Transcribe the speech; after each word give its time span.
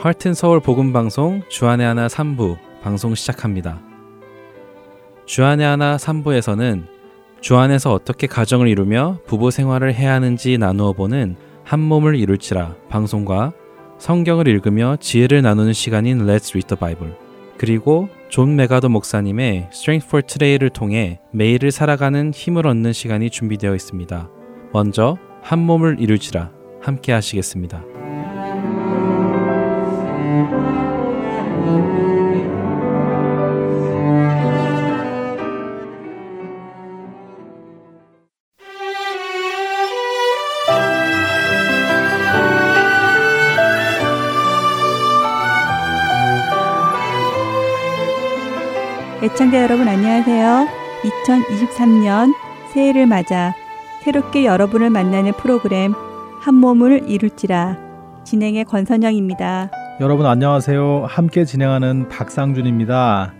하튼 0.00 0.34
서울 0.34 0.60
복음 0.60 0.92
방송 0.92 1.42
주안의 1.48 1.86
하나 1.86 2.06
3부 2.06 2.58
방송 2.82 3.14
시작합니다. 3.14 3.80
주안의 5.26 5.64
하나 5.66 5.96
3부에서는 5.96 6.86
주안에서 7.40 7.92
어떻게 7.92 8.26
가정을 8.26 8.68
이루며 8.68 9.18
부부 9.26 9.50
생활을 9.50 9.94
해야 9.94 10.12
하는지 10.12 10.58
나누어 10.58 10.92
보는 10.92 11.36
한 11.64 11.80
몸을 11.80 12.14
이룰지라 12.16 12.74
방송과 12.90 13.52
성경을 13.98 14.48
읽으며 14.48 14.96
지혜를 15.00 15.40
나누는 15.42 15.72
시간인 15.72 16.26
Let's 16.26 16.50
Read 16.52 16.66
the 16.68 16.78
Bible 16.78 17.14
그리고 17.56 18.08
존 18.32 18.56
메가더 18.56 18.88
목사님의 18.88 19.68
Strength 19.74 20.08
for 20.08 20.22
Today를 20.26 20.70
통해 20.70 21.20
매일을 21.32 21.70
살아가는 21.70 22.32
힘을 22.34 22.66
얻는 22.66 22.94
시간이 22.94 23.28
준비되어 23.28 23.74
있습니다. 23.74 24.30
먼저 24.72 25.18
한 25.42 25.58
몸을 25.58 25.96
이루지라 26.00 26.50
함께 26.80 27.12
하시겠습니다. 27.12 27.84
애청자 49.32 49.62
여러분 49.62 49.88
안녕하세요. 49.88 50.68
2023년 51.26 52.34
새해를 52.70 53.06
맞아 53.06 53.54
새롭게 54.02 54.44
여러분을 54.44 54.90
만나는 54.90 55.32
프로그램 55.32 55.94
한 56.40 56.54
몸을 56.56 57.08
이룰지라 57.08 57.78
진행의 58.24 58.64
권선영입니다. 58.64 59.70
여러분 60.00 60.26
안녕하세요. 60.26 61.06
함께 61.08 61.46
진행하는 61.46 62.10
박상준입니다. 62.10 63.32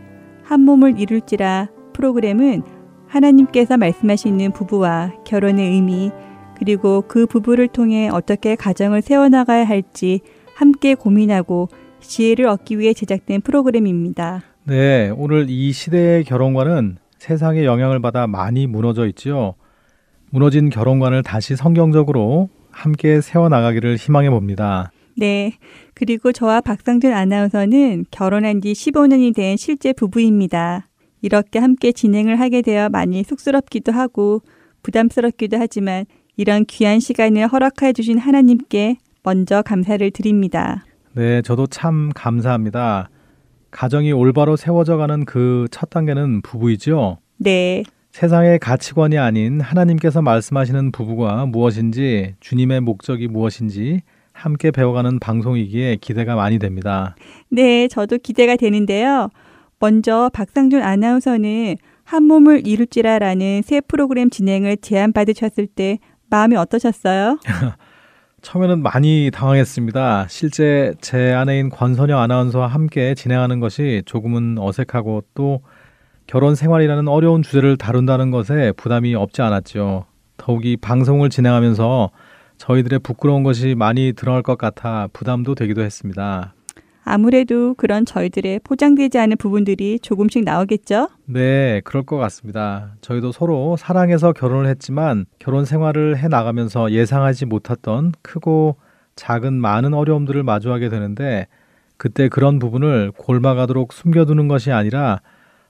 한 0.44 0.60
몸을 0.62 0.98
이룰지라 0.98 1.68
프로그램은 1.92 2.62
하나님께서 3.06 3.76
말씀하시는 3.76 4.50
부부와 4.52 5.12
결혼의 5.26 5.72
의미 5.72 6.10
그리고 6.58 7.02
그 7.06 7.26
부부를 7.26 7.68
통해 7.68 8.08
어떻게 8.08 8.56
가정을 8.56 9.02
세워나가야 9.02 9.64
할지 9.66 10.20
함께 10.54 10.94
고민하고 10.94 11.68
지혜를 12.00 12.46
얻기 12.46 12.78
위해 12.78 12.94
제작된 12.94 13.42
프로그램입니다. 13.42 14.42
네, 14.64 15.10
오늘 15.16 15.46
이 15.48 15.72
시대의 15.72 16.22
결혼관은 16.22 16.96
세상의 17.18 17.64
영향을 17.64 18.00
받아 18.00 18.28
많이 18.28 18.68
무너져 18.68 19.08
있지요. 19.08 19.54
무너진 20.30 20.70
결혼관을 20.70 21.24
다시 21.24 21.56
성경적으로 21.56 22.48
함께 22.70 23.20
세워나가기를 23.20 23.96
희망해 23.96 24.30
봅니다. 24.30 24.90
네. 25.16 25.52
그리고 25.94 26.30
저와 26.32 26.60
박상준 26.60 27.12
아나운서는 27.12 28.06
결혼한 28.12 28.60
지 28.60 28.72
15년이 28.72 29.34
된 29.34 29.56
실제 29.56 29.92
부부입니다. 29.92 30.86
이렇게 31.22 31.58
함께 31.58 31.90
진행을 31.92 32.38
하게 32.40 32.62
되어 32.62 32.88
많이 32.88 33.24
쑥스럽기도 33.24 33.90
하고 33.92 34.42
부담스럽기도 34.84 35.56
하지만 35.58 36.04
이런 36.36 36.64
귀한 36.66 36.98
시간을 37.00 37.48
허락해 37.48 37.92
주신 37.92 38.16
하나님께 38.16 38.96
먼저 39.24 39.60
감사를 39.62 40.08
드립니다. 40.12 40.84
네, 41.14 41.42
저도 41.42 41.66
참 41.66 42.10
감사합니다. 42.14 43.08
가정이 43.72 44.12
올바로 44.12 44.56
세워져 44.56 44.96
가는 44.96 45.24
그 45.24 45.66
첫 45.70 45.90
단계는 45.90 46.42
부부이죠? 46.42 47.18
네. 47.38 47.82
세상의 48.10 48.58
가치관이 48.58 49.16
아닌 49.18 49.60
하나님께서 49.60 50.20
말씀하시는 50.22 50.92
부부가 50.92 51.46
무엇인지 51.46 52.34
주님의 52.40 52.82
목적이 52.82 53.26
무엇인지 53.28 54.02
함께 54.32 54.70
배워가는 54.70 55.18
방송이기에 55.18 55.96
기대가 56.00 56.34
많이 56.34 56.58
됩니다. 56.58 57.16
네, 57.48 57.88
저도 57.88 58.18
기대가 58.18 58.56
되는데요. 58.56 59.30
먼저 59.78 60.30
박상준 60.32 60.82
아나운서는 60.82 61.76
한 62.04 62.22
몸을 62.24 62.66
이룰지라라는 62.66 63.62
새 63.64 63.80
프로그램 63.80 64.28
진행을 64.30 64.78
제안받으셨을 64.78 65.66
때 65.68 65.98
마음이 66.28 66.54
어떠셨어요? 66.56 67.38
처음에는 68.42 68.82
많이 68.82 69.30
당황했습니다. 69.32 70.26
실제 70.28 70.94
제 71.00 71.32
아내인 71.32 71.70
권선영 71.70 72.18
아나운서와 72.18 72.66
함께 72.66 73.14
진행하는 73.14 73.60
것이 73.60 74.02
조금은 74.04 74.56
어색하고 74.58 75.22
또 75.34 75.62
결혼 76.26 76.54
생활이라는 76.56 77.06
어려운 77.08 77.42
주제를 77.42 77.76
다룬다는 77.76 78.30
것에 78.32 78.72
부담이 78.76 79.14
없지 79.14 79.42
않았죠. 79.42 80.06
더욱이 80.38 80.76
방송을 80.76 81.30
진행하면서 81.30 82.10
저희들의 82.58 82.98
부끄러운 83.00 83.42
것이 83.44 83.74
많이 83.76 84.12
드러날 84.12 84.42
것 84.42 84.58
같아 84.58 85.06
부담도 85.12 85.54
되기도 85.54 85.82
했습니다. 85.82 86.52
아무래도 87.04 87.74
그런 87.74 88.04
저희들의 88.06 88.60
포장되지 88.62 89.18
않은 89.18 89.36
부분들이 89.36 89.98
조금씩 90.00 90.44
나오겠죠? 90.44 91.08
네, 91.26 91.80
그럴 91.84 92.04
것 92.04 92.16
같습니다. 92.16 92.92
저희도 93.00 93.32
서로 93.32 93.76
사랑해서 93.76 94.32
결혼을 94.32 94.66
했지만 94.70 95.26
결혼 95.38 95.64
생활을 95.64 96.18
해 96.18 96.28
나가면서 96.28 96.92
예상하지 96.92 97.46
못했던 97.46 98.12
크고 98.22 98.76
작은 99.16 99.52
많은 99.54 99.94
어려움들을 99.94 100.42
마주하게 100.44 100.88
되는데 100.88 101.46
그때 101.96 102.28
그런 102.28 102.58
부분을 102.58 103.12
골마가도록 103.16 103.92
숨겨두는 103.92 104.48
것이 104.48 104.70
아니라 104.72 105.20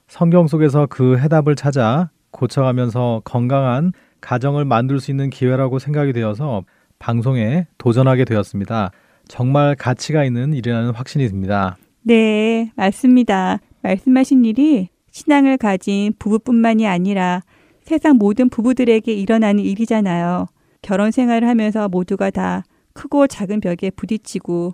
성경 0.07 0.47
속에서 0.47 0.85
그 0.87 1.17
해답을 1.17 1.55
찾아 1.55 2.09
고쳐가면서 2.31 3.21
건강한 3.25 3.91
가정을 4.21 4.65
만들 4.65 4.99
수 4.99 5.11
있는 5.11 5.29
기회라고 5.29 5.79
생각이 5.79 6.13
되어서 6.13 6.63
방송에 6.99 7.67
도전하게 7.77 8.23
되었습니다. 8.25 8.91
정말 9.27 9.75
가치가 9.75 10.23
있는 10.23 10.53
일이라는 10.53 10.91
확신이 10.91 11.27
듭니다. 11.27 11.77
네, 12.01 12.71
맞습니다. 12.75 13.59
말씀하신 13.81 14.45
일이 14.45 14.89
신앙을 15.11 15.57
가진 15.57 16.13
부부뿐만이 16.19 16.87
아니라 16.87 17.41
세상 17.83 18.17
모든 18.17 18.49
부부들에게 18.49 19.11
일어나는 19.13 19.63
일이잖아요. 19.63 20.47
결혼 20.81 21.11
생활을 21.11 21.47
하면서 21.47 21.87
모두가 21.89 22.29
다 22.29 22.63
크고 22.93 23.27
작은 23.27 23.59
벽에 23.61 23.89
부딪히고 23.89 24.73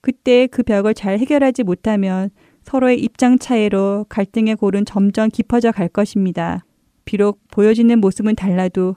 그때 0.00 0.46
그 0.46 0.62
벽을 0.62 0.94
잘 0.94 1.18
해결하지 1.18 1.62
못하면 1.62 2.30
서로의 2.64 3.00
입장 3.00 3.38
차이로 3.38 4.06
갈등의 4.08 4.56
골은 4.56 4.84
점점 4.84 5.28
깊어져 5.28 5.72
갈 5.72 5.88
것입니다. 5.88 6.64
비록 7.04 7.40
보여지는 7.50 8.00
모습은 8.00 8.34
달라도 8.34 8.96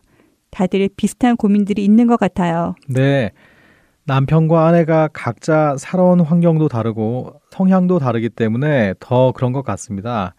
다들 0.51 0.89
비슷한 0.95 1.35
고민들이 1.35 1.83
있는 1.83 2.07
것 2.07 2.17
같아요. 2.19 2.75
네. 2.87 3.31
남편과 4.07 4.67
아내가 4.67 5.09
각자 5.11 5.75
살아온 5.77 6.19
환경도 6.21 6.67
다르고 6.67 7.41
성향도 7.49 7.97
다르기 7.97 8.29
때문에 8.29 8.93
더 8.99 9.31
그런 9.31 9.51
것 9.51 9.63
같습니다. 9.63 10.35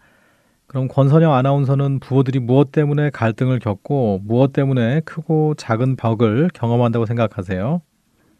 그럼 0.67 0.87
권선영 0.87 1.33
아나운서는 1.33 1.99
부부들이 1.99 2.39
무엇 2.39 2.71
때문에 2.71 3.09
갈등을 3.09 3.59
겪고 3.59 4.21
무엇 4.23 4.53
때문에 4.53 5.01
크고 5.01 5.55
작은 5.57 5.97
벽을 5.97 6.49
경험한다고 6.53 7.05
생각하세요? 7.05 7.81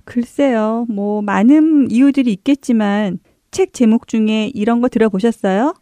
글쎄요. 0.05 0.85
뭐 0.89 1.21
많은 1.21 1.91
이유들이 1.91 2.31
있겠지만 2.33 3.19
책 3.51 3.73
제목 3.73 4.07
중에 4.07 4.51
이런 4.53 4.79
거 4.81 4.87
들어보셨어요? 4.87 5.73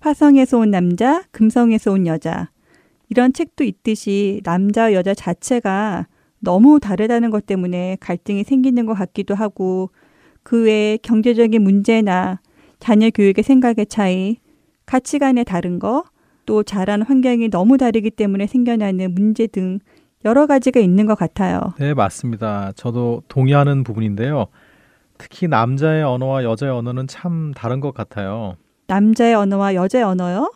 화성에서 0.00 0.58
온 0.58 0.70
남자, 0.70 1.24
금성에서 1.32 1.92
온 1.92 2.06
여자. 2.06 2.50
이런 3.08 3.32
책도 3.32 3.64
있듯이 3.64 4.40
남자 4.44 4.92
여자 4.92 5.14
자체가 5.14 6.06
너무 6.44 6.78
다르다는 6.78 7.30
것 7.30 7.46
때문에 7.46 7.96
갈등이 8.00 8.44
생기는 8.44 8.86
것 8.86 8.94
같기도 8.94 9.34
하고 9.34 9.90
그 10.44 10.64
외에 10.64 10.98
경제적인 10.98 11.60
문제나 11.60 12.40
자녀 12.78 13.08
교육의 13.10 13.42
생각의 13.42 13.86
차이, 13.86 14.36
가치관의 14.84 15.46
다른 15.46 15.78
거, 15.78 16.04
또 16.44 16.62
자란 16.62 17.00
환경이 17.00 17.48
너무 17.48 17.78
다르기 17.78 18.10
때문에 18.10 18.46
생겨나는 18.46 19.14
문제 19.14 19.46
등 19.46 19.78
여러 20.26 20.46
가지가 20.46 20.80
있는 20.80 21.06
것 21.06 21.14
같아요. 21.14 21.60
네, 21.78 21.94
맞습니다. 21.94 22.72
저도 22.76 23.22
동의하는 23.28 23.84
부분인데요. 23.84 24.48
특히 25.16 25.48
남자의 25.48 26.02
언어와 26.04 26.44
여자의 26.44 26.70
언어는 26.72 27.06
참 27.06 27.52
다른 27.56 27.80
것 27.80 27.94
같아요. 27.94 28.56
남자의 28.88 29.34
언어와 29.34 29.74
여자의 29.74 30.04
언어요? 30.04 30.52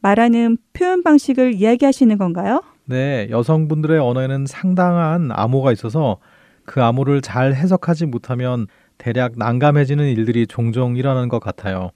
말하는 0.00 0.58
표현 0.74 1.02
방식을 1.02 1.54
이야기하시는 1.54 2.18
건가요? 2.18 2.60
네, 2.86 3.28
여성분들의 3.30 3.98
언어에는 3.98 4.44
상당한 4.46 5.30
암호가 5.32 5.72
있어서 5.72 6.18
그 6.66 6.82
암호를 6.82 7.22
잘 7.22 7.54
해석하지 7.54 8.06
못하면 8.06 8.66
대략 8.98 9.32
난감해지는 9.36 10.06
일들이 10.06 10.46
종종 10.46 10.96
일어나는 10.96 11.28
것 11.28 11.38
같아요. 11.40 11.90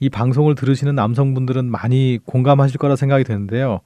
이 0.00 0.10
방송을 0.10 0.56
들으시는 0.56 0.96
남성분들은 0.96 1.64
많이 1.70 2.18
공감하실 2.26 2.78
거라 2.78 2.96
생각이 2.96 3.22
드는데요. 3.22 3.80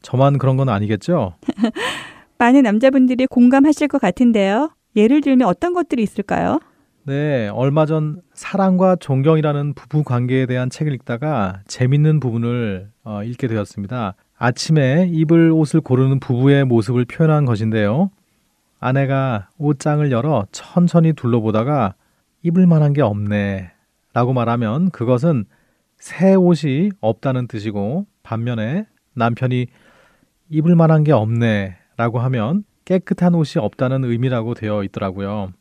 저만 0.00 0.38
그런 0.38 0.56
건 0.56 0.70
아니겠죠? 0.70 1.34
많은 2.38 2.62
남자분들이 2.62 3.26
공감하실 3.26 3.88
것 3.88 4.00
같은데요. 4.00 4.70
예를 4.96 5.20
들면 5.20 5.46
어떤 5.46 5.74
것들이 5.74 6.02
있을까요? 6.02 6.60
네, 7.04 7.48
얼마 7.48 7.84
전 7.84 8.22
사랑과 8.32 8.96
존경이라는 8.96 9.74
부부 9.74 10.04
관계에 10.04 10.46
대한 10.46 10.70
책을 10.70 10.94
읽다가 10.94 11.60
재밌는 11.66 12.20
부분을 12.20 12.88
어, 13.04 13.22
읽게 13.22 13.48
되었습니다. 13.48 14.14
아침에 14.42 15.06
입을 15.12 15.50
옷을 15.52 15.82
고르는 15.82 16.18
부부의 16.18 16.64
모습을 16.64 17.04
표현한 17.04 17.44
것인데요. 17.44 18.10
아내가 18.80 19.50
옷장을 19.58 20.10
열어 20.10 20.46
천천히 20.50 21.12
둘러보다가 21.12 21.94
입을 22.42 22.66
만한 22.66 22.94
게 22.94 23.02
없네 23.02 23.70
라고 24.14 24.32
말하면 24.32 24.90
그것은 24.92 25.44
새 25.98 26.34
옷이 26.34 26.88
없다는 27.02 27.48
뜻이고 27.48 28.06
반면에 28.22 28.86
남편이 29.14 29.66
입을 30.48 30.74
만한 30.74 31.04
게 31.04 31.12
없네 31.12 31.76
라고 31.98 32.18
하면 32.20 32.64
깨끗한 32.86 33.34
옷이 33.34 33.62
없다는 33.62 34.04
의미라고 34.04 34.54
되어 34.54 34.82
있더라고요. 34.84 35.52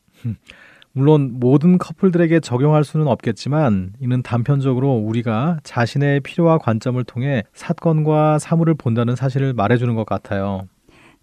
물론 1.00 1.32
모든 1.36 1.78
커플들에게 1.78 2.42
적용할 2.42 2.84
수는 2.84 3.08
없겠지만 3.08 3.94
이는 4.02 4.22
단편적으로 4.22 4.98
우리가 4.98 5.60
자신의 5.64 6.20
필요와 6.20 6.58
관점을 6.58 7.02
통해 7.06 7.44
사건과 7.54 8.38
사물을 8.38 8.74
본다는 8.76 9.16
사실을 9.16 9.54
말해주는 9.54 9.96
것 9.96 10.06
같아요. 10.06 10.68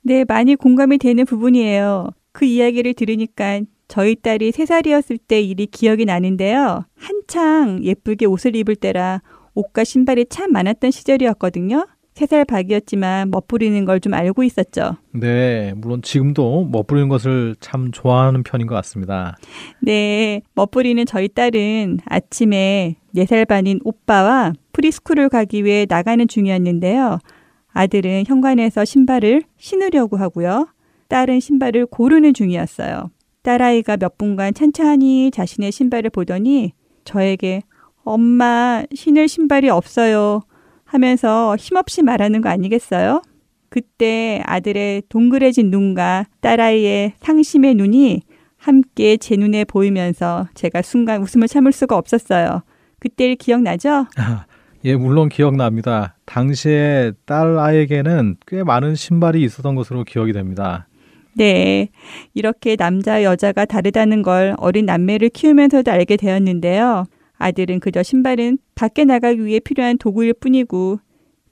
네, 0.02 0.25
많이 0.26 0.56
공감이 0.56 0.96
되는 0.96 1.26
부분이에요. 1.26 2.08
그 2.32 2.46
이야기를 2.46 2.94
들으니까 2.94 3.61
저희 3.87 4.14
딸이 4.17 4.52
세살이었을때 4.52 5.43
일이 5.43 5.67
기억이 5.67 6.06
나는데요. 6.06 6.87
한창 6.96 7.81
예쁘게 7.82 8.25
옷을 8.25 8.56
입을 8.56 8.76
때라 8.76 9.20
옷과 9.55 9.84
신발이 9.84 10.26
참 10.31 10.52
많았던 10.52 10.90
시절이었거든요. 10.90 11.87
세살 12.17 12.45
박이었지만 12.47 13.31
멋부리는 13.31 13.85
걸 13.85 13.97
좀 14.01 14.13
알고 14.15 14.43
있었죠. 14.45 14.97
네, 15.13 15.73
물론 15.77 16.03
지금도 16.03 16.69
멋부리는 16.71 17.09
것을 17.09 17.57
참 17.61 17.91
좋아하는 17.93 18.43
편인 18.43 18.67
것 18.67 18.75
같습니다. 18.77 19.37
네, 19.81 20.43
멋부리는 20.55 21.05
저희 21.07 21.29
딸은 21.29 22.01
아침에 22.07 22.97
네 23.13 23.27
살 23.27 23.45
반인 23.47 23.81
오빠와 23.85 24.53
프리스쿨을 24.75 25.29
가기 25.31 25.65
위해 25.65 25.87
나가는 25.89 26.27
중이었는데요. 26.27 27.19
아들은 27.73 28.25
현관에서 28.27 28.85
신발을 28.85 29.43
신으려고 29.59 30.17
하고요. 30.19 30.69
딸은 31.09 31.41
신발을 31.41 31.87
고르는 31.87 32.35
중이었어요. 32.35 33.11
딸아이가 33.43 33.97
몇 33.97 34.17
분간 34.19 34.53
찬찬히 34.55 35.31
자신의 35.33 35.73
신발을 35.73 36.11
보더니 36.11 36.73
저에게 37.05 37.62
엄마 38.05 38.85
신을 38.95 39.27
신발이 39.29 39.69
없어요. 39.71 40.43
하면서 40.87 41.55
힘없이 41.59 42.03
말하는 42.03 42.41
거 42.41 42.49
아니겠어요? 42.49 43.21
그때 43.69 44.41
아들의 44.47 45.03
동그래진 45.11 45.71
눈과 45.71 46.27
딸아이의 46.41 47.15
상심의 47.21 47.75
눈이 47.75 48.23
함께 48.56 49.17
제 49.19 49.37
눈에 49.37 49.65
보이면서 49.65 50.49
제가 50.55 50.83
순간 50.83 51.21
웃음을 51.21 51.47
참을 51.49 51.73
수가 51.73 51.97
없었어요. 51.99 52.62
그때 52.99 53.27
를 53.27 53.37
기억나죠? 53.37 54.06
아, 54.17 54.47
예, 54.85 54.97
물론 54.97 55.29
기억납니다. 55.29 56.17
당시에 56.25 57.12
딸아이에게는 57.27 58.37
꽤 58.47 58.62
많은 58.65 58.94
신발이 58.94 59.43
있었던 59.43 59.75
것으로 59.75 60.05
기억이 60.05 60.33
됩니다. 60.33 60.88
네. 61.35 61.88
이렇게 62.33 62.77
남자, 62.77 63.23
여자가 63.23 63.67
다르다는 63.67 64.23
걸 64.23 64.55
어린 64.56 64.87
남매를 64.87 65.29
키우면서도 65.31 65.91
알게 65.91 66.17
되었는데요. 66.17 67.05
아들은 67.38 67.81
그저 67.81 68.03
신발은 68.03 68.59
밖에 68.75 69.05
나가기 69.05 69.44
위해 69.44 69.61
필요한 69.61 69.99
도구일 69.99 70.35
뿐이고 70.35 71.00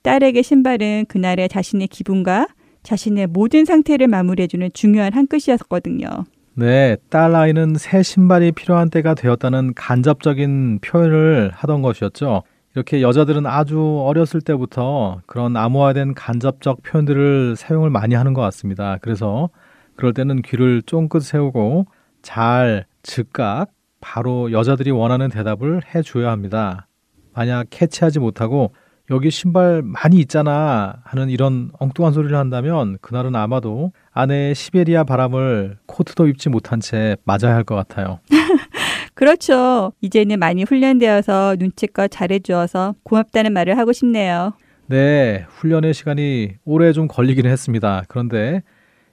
딸에게 0.02 0.42
신발은 0.42 1.06
그날의 1.08 1.48
자신의 1.48 1.88
기분과 1.88 2.48
자신의 2.82 3.28
모든 3.28 3.64
상태를 3.64 4.08
마무리해주는 4.08 4.70
중요한 4.74 5.12
한 5.14 5.26
끝이었거든요. 5.26 6.24
네, 6.56 6.96
딸 7.08 7.34
아이는 7.34 7.74
새 7.78 8.02
신발이 8.02 8.52
필요한 8.52 8.90
때가 8.90 9.14
되었다는 9.14 9.72
간접적인 9.74 10.80
표현을 10.80 11.50
하던 11.54 11.82
것이었죠. 11.82 12.42
이렇게 12.74 13.00
여자들은 13.02 13.46
아주 13.46 14.00
어렸을 14.02 14.40
때부터 14.40 15.20
그런 15.26 15.56
암호화된 15.56 16.14
간접적 16.14 16.82
표현들을 16.82 17.56
사용을 17.56 17.88
많이 17.88 18.14
하는 18.14 18.34
것 18.34 18.40
같습니다. 18.42 18.98
그래서 19.00 19.48
그럴 19.96 20.12
때는 20.12 20.42
귀를 20.42 20.82
쫑긋 20.82 21.22
세우고 21.22 21.86
잘 22.22 22.84
즉각 23.02 23.73
바로 24.04 24.52
여자들이 24.52 24.90
원하는 24.90 25.30
대답을 25.30 25.80
해줘야 25.94 26.30
합니다. 26.30 26.86
만약 27.32 27.66
캐치하지 27.70 28.18
못하고 28.18 28.72
여기 29.10 29.30
신발 29.30 29.80
많이 29.82 30.18
있잖아 30.18 30.96
하는 31.04 31.30
이런 31.30 31.70
엉뚱한 31.78 32.12
소리를 32.12 32.36
한다면 32.36 32.98
그날은 33.00 33.34
아마도 33.34 33.92
아내의 34.12 34.54
시베리아 34.54 35.04
바람을 35.04 35.78
코트도 35.86 36.28
입지 36.28 36.50
못한 36.50 36.80
채 36.80 37.16
맞아야 37.24 37.54
할 37.54 37.64
것 37.64 37.74
같아요. 37.76 38.20
그렇죠. 39.14 39.92
이제는 40.02 40.38
많이 40.38 40.64
훈련되어서 40.64 41.56
눈치껏 41.58 42.10
잘해주어서 42.10 42.96
고맙다는 43.04 43.52
말을 43.54 43.78
하고 43.78 43.92
싶네요. 43.94 44.52
네, 44.86 45.44
훈련의 45.48 45.94
시간이 45.94 46.52
오래 46.66 46.92
좀 46.92 47.08
걸리기는 47.08 47.50
했습니다. 47.50 48.02
그런데 48.08 48.62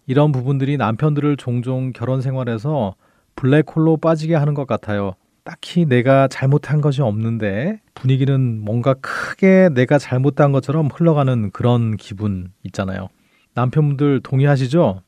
이런 0.06 0.34
부분들이 0.34 0.76
남편들을 0.76 1.38
종종 1.38 1.94
결혼 1.94 2.22
생활에서 2.22 2.96
블랙홀로 3.42 3.98
빠지게 3.98 4.36
하는 4.36 4.54
것 4.54 4.68
같아요. 4.68 5.16
딱히 5.44 5.86
내가 5.86 6.28
잘못한 6.28 6.80
것이 6.80 7.02
없는데 7.02 7.80
분위기는 7.96 8.64
뭔가 8.64 8.94
크게 9.02 9.70
내가 9.74 9.98
잘못한 9.98 10.52
것처럼 10.52 10.90
흘러가는 10.94 11.50
그런 11.52 11.98
기분 11.98 12.50
있잖아요. 12.66 13.08
남편분들 13.56 14.20
동의하시죠? 14.22 15.02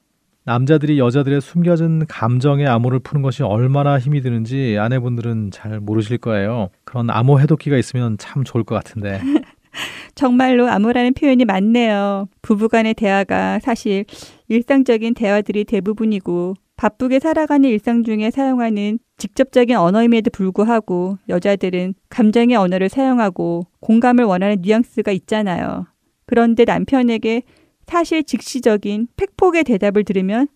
남자들이 0.45 0.97
여자들의 0.97 1.41
숨겨진 1.41 2.07
감정의 2.07 2.67
암호를 2.67 2.99
푸는 2.99 3.21
것이 3.21 3.43
얼마나 3.43 3.99
힘이 3.99 4.21
드는지 4.21 4.77
아내분들은 4.79 5.51
잘 5.51 5.79
모르실 5.79 6.17
거예요. 6.17 6.69
그런 6.85 7.11
암호 7.11 7.39
해독기가 7.39 7.77
있으면 7.77 8.17
참 8.17 8.43
좋을 8.43 8.63
것 8.63 8.73
같은데. 8.73 9.21
정말로 10.15 10.67
암호라는 10.67 11.13
표현이 11.13 11.45
맞네요. 11.45 12.27
부부간의 12.41 12.95
대화가 12.95 13.59
사실 13.59 14.05
일상적인 14.49 15.13
대화들이 15.13 15.63
대부분이고 15.65 16.55
바쁘게 16.75 17.19
살아가는 17.19 17.67
일상 17.69 18.03
중에 18.03 18.31
사용하는 18.31 18.99
직접적인 19.17 19.77
언어임에도 19.77 20.29
불구하고 20.31 21.17
여자들은 21.29 21.93
감정의 22.09 22.55
언어를 22.55 22.89
사용하고 22.89 23.63
공감을 23.79 24.23
원하는 24.25 24.57
뉘앙스가 24.61 25.11
있잖아요. 25.11 25.85
그런데 26.25 26.65
남편에게 26.65 27.43
사실 27.85 28.23
직시적인 28.23 29.07
팩폭의 29.17 29.65
대답을 29.65 30.03
들으면 30.03 30.47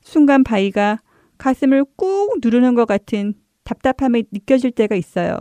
순간 0.00 0.44
바위가 0.44 0.98
가슴을 1.36 1.84
꾹 1.96 2.38
누르는 2.42 2.74
것 2.74 2.86
같은 2.86 3.34
답답함이 3.64 4.24
느껴질 4.32 4.70
때가 4.70 4.94
있어요. 4.96 5.36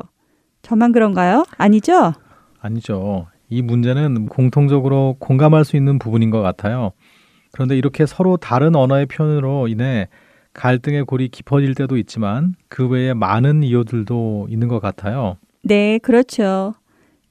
저만 0.64 0.92
그런가요? 0.92 1.46
아니죠? 1.58 2.14
아니죠. 2.60 3.28
이 3.50 3.62
문제는 3.62 4.26
공통적으로 4.26 5.16
공감할 5.20 5.64
수 5.64 5.78
있는 5.78 6.00
부분인 6.00 6.32
것 6.32 6.42
같아요. 6.42 6.92
그런데 7.52 7.78
이렇게 7.78 8.06
서로 8.08 8.38
다른 8.38 8.76
언어의 8.76 9.06
표현으로 9.06 9.68
인해 9.68 10.08
갈등의 10.56 11.06
골이 11.06 11.28
깊어질 11.28 11.76
때도 11.76 11.98
있지만 11.98 12.56
그 12.70 12.88
외에 12.88 13.14
많은 13.14 13.62
이유들도 13.64 14.48
있는 14.50 14.68
것 14.68 14.80
같아요. 14.80 15.38
네, 15.64 16.00
그렇죠. 16.00 16.74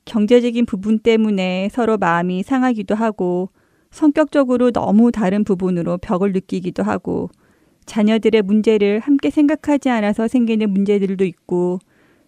경제적인 0.04 0.66
부분 0.66 0.98
때문에 0.98 1.68
서로 1.72 1.96
마음이 1.96 2.42
상하기도 2.42 2.94
하고 2.94 3.48
성격적으로 3.90 4.70
너무 4.70 5.10
다른 5.10 5.42
부분으로 5.44 5.98
벽을 5.98 6.32
느끼기도 6.32 6.82
하고 6.82 7.30
자녀들의 7.86 8.42
문제를 8.42 9.00
함께 9.00 9.30
생각하지 9.30 9.88
않아서 9.88 10.28
생기는 10.28 10.68
문제들도 10.70 11.24
있고 11.24 11.78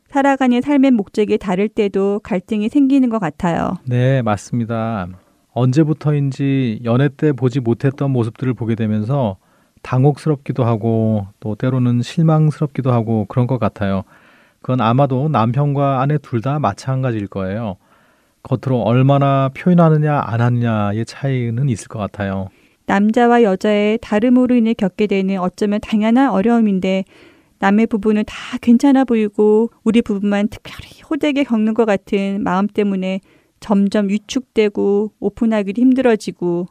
살아가는 0.08 0.58
삶의 0.60 0.92
목적이 0.92 1.38
다를 1.38 1.68
때도 1.68 2.20
갈등이 2.22 2.68
생기는 2.68 3.10
것 3.10 3.18
같아요. 3.18 3.76
네, 3.84 4.22
맞습니다. 4.22 5.08
언제부터인지 5.52 6.80
연애 6.84 7.08
때 7.14 7.32
보지 7.32 7.60
못했던 7.60 8.10
모습들을 8.10 8.54
보게 8.54 8.74
되면서 8.76 9.36
당혹스럽기도 9.86 10.64
하고 10.64 11.28
또 11.38 11.54
때로는 11.54 12.02
실망스럽기도 12.02 12.92
하고 12.92 13.24
그런 13.28 13.46
것 13.46 13.58
같아요. 13.58 14.02
그건 14.60 14.80
아마도 14.80 15.28
남편과 15.28 16.00
아내 16.02 16.18
둘 16.18 16.40
다 16.40 16.58
마찬가지일 16.58 17.28
거예요. 17.28 17.76
겉으로 18.42 18.82
얼마나 18.82 19.48
표현하느냐 19.56 20.22
안 20.26 20.40
하느냐의 20.40 21.04
차이는 21.06 21.68
있을 21.68 21.86
것 21.88 21.98
같아요. 22.00 22.48
남자와 22.86 23.42
여자의 23.44 23.98
다름으로 24.02 24.54
인해 24.56 24.74
겪게 24.74 25.06
되는 25.06 25.38
어쩌면 25.40 25.78
당연한 25.80 26.30
어려움인데 26.30 27.04
남의 27.60 27.86
부분은 27.86 28.24
다 28.26 28.58
괜찮아 28.60 29.04
보이고 29.04 29.70
우리 29.84 30.02
부분만 30.02 30.48
특별히 30.48 31.00
호되게 31.08 31.42
겪는 31.44 31.74
것 31.74 31.84
같은 31.84 32.42
마음 32.42 32.66
때문에 32.66 33.20
점점 33.60 34.08
위축되고 34.08 35.12
오픈하기도 35.20 35.80
힘들어지고 35.80 36.66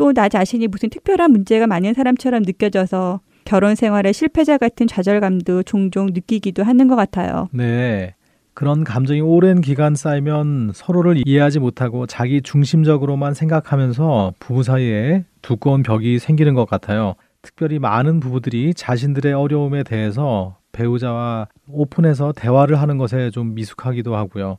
또나 0.00 0.30
자신이 0.30 0.66
무슨 0.66 0.88
특별한 0.88 1.30
문제가 1.30 1.66
많은 1.66 1.92
사람처럼 1.92 2.44
느껴져서 2.46 3.20
결혼 3.44 3.74
생활의 3.74 4.14
실패자 4.14 4.56
같은 4.56 4.86
좌절감도 4.86 5.64
종종 5.64 6.06
느끼기도 6.06 6.62
하는 6.64 6.88
것 6.88 6.96
같아요. 6.96 7.50
네. 7.52 8.14
그런 8.54 8.82
감정이 8.82 9.20
오랜 9.20 9.60
기간 9.60 9.94
쌓이면 9.94 10.70
서로를 10.74 11.20
이해하지 11.26 11.58
못하고 11.60 12.06
자기 12.06 12.40
중심적으로만 12.40 13.34
생각하면서 13.34 14.32
부부 14.40 14.62
사이에 14.62 15.24
두꺼운 15.42 15.82
벽이 15.82 16.18
생기는 16.18 16.54
것 16.54 16.64
같아요. 16.64 17.14
특별히 17.42 17.78
많은 17.78 18.20
부부들이 18.20 18.72
자신들의 18.72 19.34
어려움에 19.34 19.82
대해서 19.82 20.56
배우자와 20.72 21.48
오픈해서 21.68 22.32
대화를 22.34 22.80
하는 22.80 22.96
것에 22.96 23.30
좀 23.30 23.52
미숙하기도 23.54 24.16
하고요. 24.16 24.56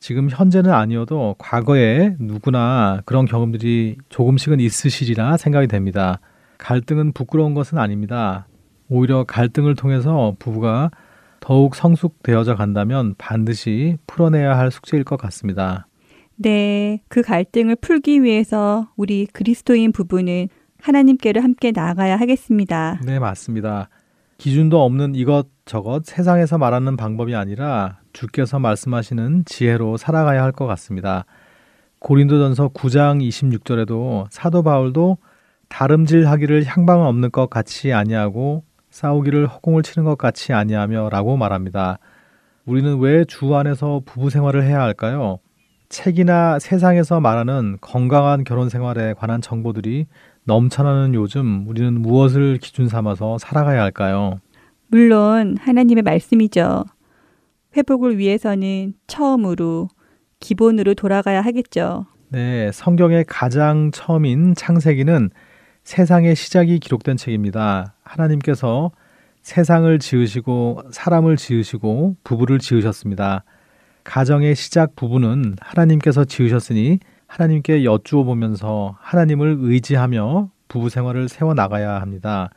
지금 0.00 0.30
현재는 0.30 0.72
아니어도 0.72 1.36
과거에 1.38 2.16
누구나 2.18 3.02
그런 3.04 3.26
경험들이 3.26 3.96
조금씩은 4.08 4.58
있으시리라 4.58 5.36
생각이 5.36 5.66
됩니다. 5.66 6.20
갈등은 6.56 7.12
부끄러운 7.12 7.52
것은 7.52 7.76
아닙니다. 7.76 8.46
오히려 8.88 9.24
갈등을 9.24 9.74
통해서 9.76 10.34
부부가 10.38 10.90
더욱 11.40 11.74
성숙되어져 11.74 12.54
간다면 12.54 13.14
반드시 13.18 13.98
풀어내야 14.06 14.56
할 14.58 14.70
숙제일 14.70 15.04
것 15.04 15.16
같습니다. 15.18 15.86
네, 16.36 17.02
그 17.08 17.20
갈등을 17.20 17.76
풀기 17.76 18.22
위해서 18.22 18.88
우리 18.96 19.26
그리스도인 19.26 19.92
부부는 19.92 20.48
하나님께로 20.78 21.42
함께 21.42 21.72
나아가야 21.76 22.16
하겠습니다. 22.16 22.98
네, 23.04 23.18
맞습니다. 23.18 23.90
기준도 24.40 24.82
없는 24.82 25.16
이것저것 25.16 26.02
세상에서 26.02 26.56
말하는 26.56 26.96
방법이 26.96 27.34
아니라 27.34 27.98
주께서 28.14 28.58
말씀하시는 28.58 29.44
지혜로 29.44 29.98
살아가야 29.98 30.42
할 30.42 30.50
것 30.50 30.66
같습니다. 30.68 31.26
고린도전서 31.98 32.70
9장 32.70 33.20
26절에도 33.28 34.24
사도 34.30 34.62
바울도 34.62 35.18
다름질하기를 35.68 36.64
향방 36.64 37.02
없는 37.06 37.30
것 37.32 37.50
같이 37.50 37.92
아니하고 37.92 38.64
싸우기를 38.88 39.46
허공을 39.46 39.82
치는 39.82 40.06
것 40.06 40.16
같이 40.16 40.54
아니하며라고 40.54 41.36
말합니다. 41.36 41.98
우리는 42.64 42.98
왜 42.98 43.26
주 43.26 43.54
안에서 43.54 44.00
부부 44.06 44.30
생활을 44.30 44.64
해야 44.64 44.80
할까요? 44.80 45.38
책이나 45.90 46.58
세상에서 46.58 47.20
말하는 47.20 47.76
건강한 47.82 48.44
결혼 48.44 48.70
생활에 48.70 49.12
관한 49.12 49.42
정보들이 49.42 50.06
넘쳐나는 50.50 51.14
요즘 51.14 51.64
우리는 51.68 51.92
무엇을 52.02 52.58
기준 52.58 52.88
삼아서 52.88 53.38
살아가야 53.38 53.80
할까요? 53.82 54.40
물론 54.88 55.56
하나님의 55.60 56.02
말씀이죠. 56.02 56.84
회복을 57.76 58.18
위해서는 58.18 58.94
처음으로 59.06 59.88
기본으로 60.40 60.94
돌아가야 60.94 61.40
하겠죠. 61.40 62.06
네, 62.30 62.72
성경의 62.72 63.26
가장 63.28 63.92
처음인 63.92 64.56
창세기는 64.56 65.30
세상의 65.84 66.34
시작이 66.34 66.80
기록된 66.80 67.16
책입니다. 67.16 67.94
하나님께서 68.02 68.90
세상을 69.42 69.96
지으시고 70.00 70.80
사람을 70.90 71.36
지으시고 71.36 72.16
부부를 72.24 72.58
지으셨습니다. 72.58 73.44
가정의 74.02 74.56
시작 74.56 74.96
부부는 74.96 75.54
하나님께서 75.60 76.24
지으셨으니 76.24 76.98
하나님께 77.30 77.84
여쭈어 77.84 78.24
보면서 78.24 78.96
하나님을 79.00 79.58
의지하며 79.60 80.50
부부 80.66 80.88
생활을 80.90 81.28
세워 81.28 81.54
나가야 81.54 82.00
합니다. 82.00 82.50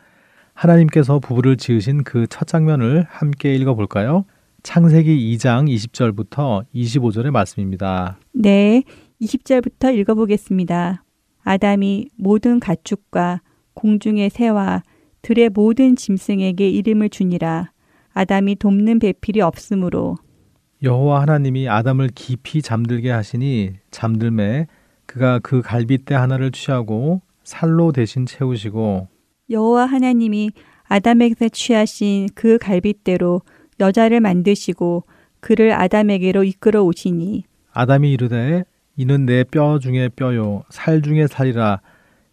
하나님께서 0.56 1.20
부부를 1.20 1.58
지으신 1.58 2.04
그 2.04 2.26
첫 2.28 2.48
장면을 2.48 3.06
함께 3.08 3.54
읽어 3.54 3.76
볼까요? 3.76 4.26
창세기 4.64 5.36
2장 5.38 5.70
20절부터 5.70 6.66
25절의 6.74 7.30
말씀입니다. 7.30 8.18
네, 8.32 8.82
20절부터 9.22 9.96
읽어 9.96 10.16
보겠습니다. 10.16 11.04
아담이 11.44 12.10
모든 12.18 12.60
가축과 12.60 13.42
공중의 13.76 14.32
새와 14.32 14.82
들의 15.22 15.50
모든 15.50 15.96
짐승에게 15.96 16.68
이름을 16.68 17.10
주니라. 17.10 17.70
아담이 18.14 18.56
돕는 18.56 18.98
배필이 18.98 19.40
없으므로 19.40 20.18
여호와 20.84 21.22
하나님이 21.22 21.70
아담을 21.70 22.10
깊이 22.14 22.62
잠들게 22.62 23.10
하시니 23.10 23.76
잠들매 23.92 24.68
그가 25.06 25.40
그 25.42 25.62
갈빗대 25.62 26.14
하나를 26.14 26.52
취하고 26.52 27.22
살로 27.46 27.94
대신 27.94 28.26
채우시고 28.26 29.08
여호와 29.50 29.86
하나님이 29.86 30.52
아담에게 30.90 31.50
취하신 31.50 32.28
그 32.36 32.58
갈빗대로 32.58 33.42
여자를 33.80 34.20
만드시고 34.20 35.04
그를 35.40 35.72
아담에게로 35.72 36.44
이끌어 36.44 36.84
오시니 36.84 37.46
아담이 37.72 38.12
이르되 38.12 38.66
이는 38.98 39.26
내 39.26 39.44
뼈 39.46 39.80
중에 39.80 40.10
뼈요 40.10 40.64
살 40.70 41.02
중에 41.02 41.28
살이라 41.28 41.80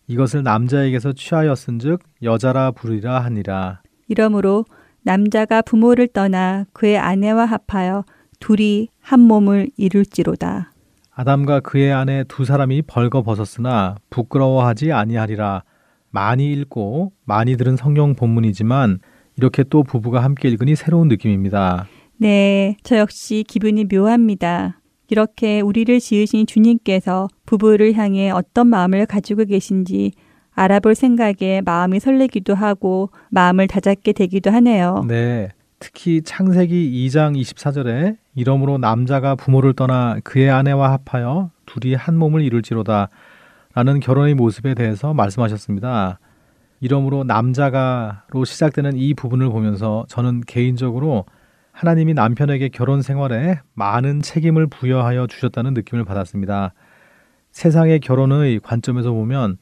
이것을 0.08 0.42
남자에게서 0.42 1.12
취하였은즉 1.12 2.00
여자라 2.24 2.72
부르라 2.72 3.20
하니라 3.24 3.80
이러므로 4.08 4.64
남자가 5.02 5.62
부모를 5.62 6.08
떠나 6.08 6.66
그의 6.72 6.98
아내와 6.98 7.46
합하여 7.46 8.04
둘이 8.40 8.88
한 9.00 9.20
몸을 9.20 9.70
이룰지로다. 9.76 10.72
아담과 11.14 11.60
그의 11.60 11.92
아내 11.92 12.24
두 12.26 12.44
사람이 12.44 12.82
벌거벗었으나 12.82 13.96
부끄러워하지 14.08 14.92
아니하리라. 14.92 15.62
많이 16.10 16.52
읽고 16.52 17.12
많이 17.24 17.56
들은 17.56 17.76
성경 17.76 18.14
본문이지만 18.14 18.98
이렇게 19.36 19.62
또 19.62 19.82
부부가 19.84 20.20
함께 20.24 20.48
읽으니 20.48 20.74
새로운 20.74 21.08
느낌입니다. 21.08 21.86
네, 22.16 22.76
저 22.82 22.96
역시 22.98 23.44
기분이 23.46 23.84
묘합니다. 23.84 24.80
이렇게 25.08 25.60
우리를 25.60 26.00
지으신 26.00 26.46
주님께서 26.46 27.28
부부를 27.46 27.94
향해 27.94 28.30
어떤 28.30 28.68
마음을 28.68 29.06
가지고 29.06 29.44
계신지 29.44 30.12
알아볼 30.52 30.94
생각에 30.94 31.60
마음이 31.64 32.00
설레기도 32.00 32.54
하고 32.54 33.10
마음을 33.30 33.66
다잡게 33.66 34.12
되기도 34.12 34.50
하네요. 34.50 35.04
네. 35.06 35.48
특히 35.80 36.20
창세기 36.22 37.06
2장 37.08 37.36
24절에 37.40 38.16
이러므로 38.34 38.76
남자가 38.76 39.34
부모를 39.34 39.72
떠나 39.72 40.18
그의 40.22 40.50
아내와 40.50 40.92
합하여 40.92 41.50
둘이 41.64 41.94
한 41.94 42.16
몸을 42.18 42.42
이룰지로다 42.42 43.08
라는 43.72 43.98
결혼의 43.98 44.34
모습에 44.34 44.74
대해서 44.74 45.14
말씀하셨습니다. 45.14 46.20
이러므로 46.80 47.24
남자가로 47.24 48.44
시작되는 48.44 48.96
이 48.96 49.14
부분을 49.14 49.48
보면서 49.48 50.04
저는 50.08 50.42
개인적으로 50.46 51.24
하나님이 51.72 52.12
남편에게 52.14 52.68
결혼 52.68 53.00
생활에 53.00 53.58
많은 53.74 54.20
책임을 54.20 54.66
부여하여 54.66 55.26
주셨다는 55.28 55.72
느낌을 55.74 56.04
받았습니다. 56.04 56.74
세상의 57.52 58.00
결혼의 58.00 58.60
관점에서 58.60 59.12
보면 59.12 59.56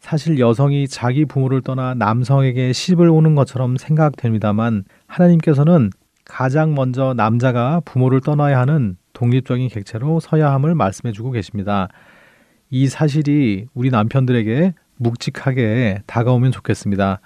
사실 0.00 0.38
여성이 0.38 0.88
자기 0.88 1.24
부모를 1.24 1.60
떠나 1.60 1.94
남성에게 1.94 2.72
시집을 2.72 3.08
오는 3.08 3.34
것처럼 3.34 3.76
생각됩니다만 3.76 4.84
하나님께서는 5.06 5.90
가장 6.24 6.74
먼저 6.74 7.14
남자가 7.14 7.80
부모를 7.84 8.20
떠나야 8.20 8.58
하는 8.60 8.96
독립적인 9.12 9.68
객체로 9.68 10.20
서야 10.20 10.52
함을 10.52 10.74
말씀해 10.74 11.12
주고 11.12 11.30
계십니다. 11.30 11.88
이 12.70 12.86
사실이 12.86 13.66
우리 13.74 13.90
남편들에게 13.90 14.72
묵직하게 14.98 16.02
다가오면 16.06 16.52
좋겠습니다. 16.52 17.20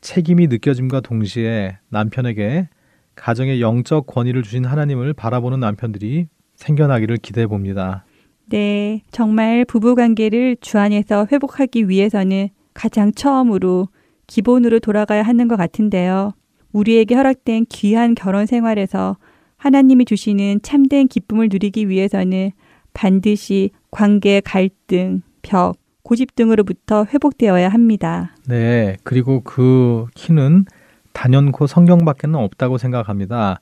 책임이 0.00 0.46
느껴짐과 0.46 1.00
동시에 1.00 1.78
남편에게 1.90 2.68
가정의 3.14 3.60
영적 3.60 4.06
권위를 4.06 4.42
주신 4.42 4.64
하나님을 4.64 5.12
바라보는 5.12 5.60
남편들이 5.60 6.26
생겨나기를 6.56 7.18
기대해 7.18 7.46
봅니다. 7.46 8.04
네, 8.52 9.00
정말 9.10 9.64
부부관계를 9.64 10.58
주 10.60 10.78
안에서 10.78 11.26
회복하기 11.32 11.88
위해서는 11.88 12.50
가장 12.74 13.10
처음으로 13.10 13.88
기본으로 14.26 14.78
돌아가야 14.78 15.22
하는 15.22 15.48
것 15.48 15.56
같은데요. 15.56 16.32
우리에게 16.72 17.14
허락된 17.14 17.64
귀한 17.70 18.14
결혼 18.14 18.44
생활에서 18.44 19.16
하나님이 19.56 20.04
주시는 20.04 20.60
참된 20.62 21.08
기쁨을 21.08 21.48
누리기 21.50 21.88
위해서는 21.88 22.50
반드시 22.92 23.70
관계 23.90 24.42
갈등, 24.42 25.22
벽, 25.40 25.78
고집 26.02 26.34
등으로부터 26.34 27.06
회복되어야 27.10 27.70
합니다. 27.70 28.36
네, 28.46 28.98
그리고 29.02 29.40
그 29.42 30.04
키는 30.14 30.66
단연코 31.14 31.66
성경밖에는 31.66 32.34
없다고 32.38 32.76
생각합니다. 32.76 33.60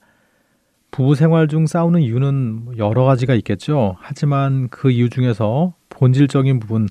부부 0.90 1.14
생활 1.14 1.46
중 1.46 1.66
싸우는 1.66 2.00
이유는 2.02 2.54
뭐 2.64 2.74
여러 2.76 3.04
가지가 3.04 3.34
있겠죠. 3.34 3.96
하지만 4.00 4.68
그 4.70 4.90
이유 4.90 5.08
중에서 5.08 5.74
본질적인 5.90 6.58
부분, 6.60 6.88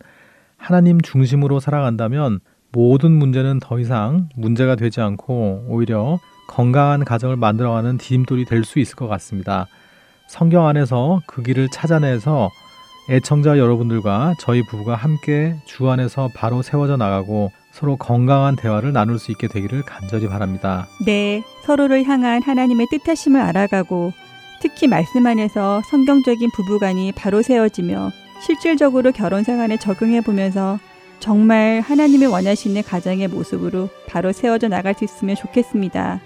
하나님 0.58 1.02
중심으로 1.02 1.60
살아간다면 1.60 2.40
모든 2.72 3.12
문제는 3.12 3.60
더 3.60 3.80
이상 3.80 4.30
문제가 4.36 4.76
되지 4.76 5.02
않고 5.02 5.66
오히려 5.68 6.20
건강한 6.98 7.04
가정을 7.04 7.36
만들어가는 7.36 7.98
디딤돌이 7.98 8.46
될 8.46 8.64
수 8.64 8.80
있을 8.80 8.96
것 8.96 9.08
같습니다. 9.08 9.68
성경 10.28 10.68
안에서 10.68 11.22
그 11.28 11.44
길을 11.44 11.70
찾아내서 11.70 12.50
애청자 13.10 13.58
여러분들과 13.58 14.36
저희 14.40 14.62
부부가 14.64 14.96
함께 14.96 15.56
주 15.66 15.90
안에서 15.90 16.30
바로 16.36 16.62
세워져 16.62 16.96
나가고 16.98 17.52
서로 17.72 17.98
건강한 17.98 18.56
대화를 18.56 18.94
나눌 18.94 19.20
수 19.20 19.32
있게 19.32 19.48
되기를 19.48 19.84
간절히 19.84 20.28
바랍니다. 20.28 20.88
네, 21.06 21.44
서로를 21.64 22.04
향한 22.06 22.42
하나님의 22.42 22.88
뜻하심을 22.90 23.40
알아가고 23.40 24.12
특히 24.62 24.88
말씀 24.88 25.26
안에서 25.26 25.82
성경적인 25.90 26.50
부부간이 26.56 27.14
바로 27.14 27.42
세워지며 27.42 28.12
실질적으로 28.42 29.12
결혼 29.12 29.44
생활에 29.44 29.78
적용해 29.78 30.22
보면서 30.22 30.80
정말 31.20 31.82
하나님이 31.86 32.26
원하시는 32.26 32.82
가정의 32.84 33.28
모습으로 33.28 33.90
바로 34.08 34.32
세워져 34.32 34.68
나갈 34.70 34.94
수 34.94 35.04
있으면 35.04 35.36
좋겠습니다. 35.36 36.22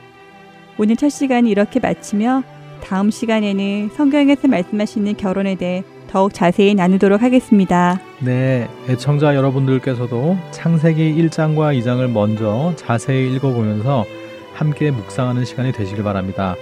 오늘 0.78 0.96
첫 0.96 1.10
시간 1.10 1.46
이렇게 1.48 1.80
마치며 1.80 2.44
다음 2.84 3.12
시간에는 3.12 3.90
성경에서 3.96 4.48
말씀하시는 4.48 5.16
결혼에 5.18 5.56
대해 5.56 5.84
더욱 6.14 6.32
자세히 6.32 6.76
나누도록 6.76 7.24
하겠습니다. 7.24 8.00
네, 8.20 8.68
애청자 8.88 9.36
여러분들께서도 9.36 10.38
창세기 10.52 11.16
1장과 11.28 11.78
2장을 11.82 12.08
먼저 12.12 12.72
자세히 12.76 13.34
읽어보면서 13.34 14.06
함께 14.54 14.92
묵상하는 14.92 15.44
시간이 15.44 15.72
되시길 15.72 16.04
바랍니다. 16.04 16.56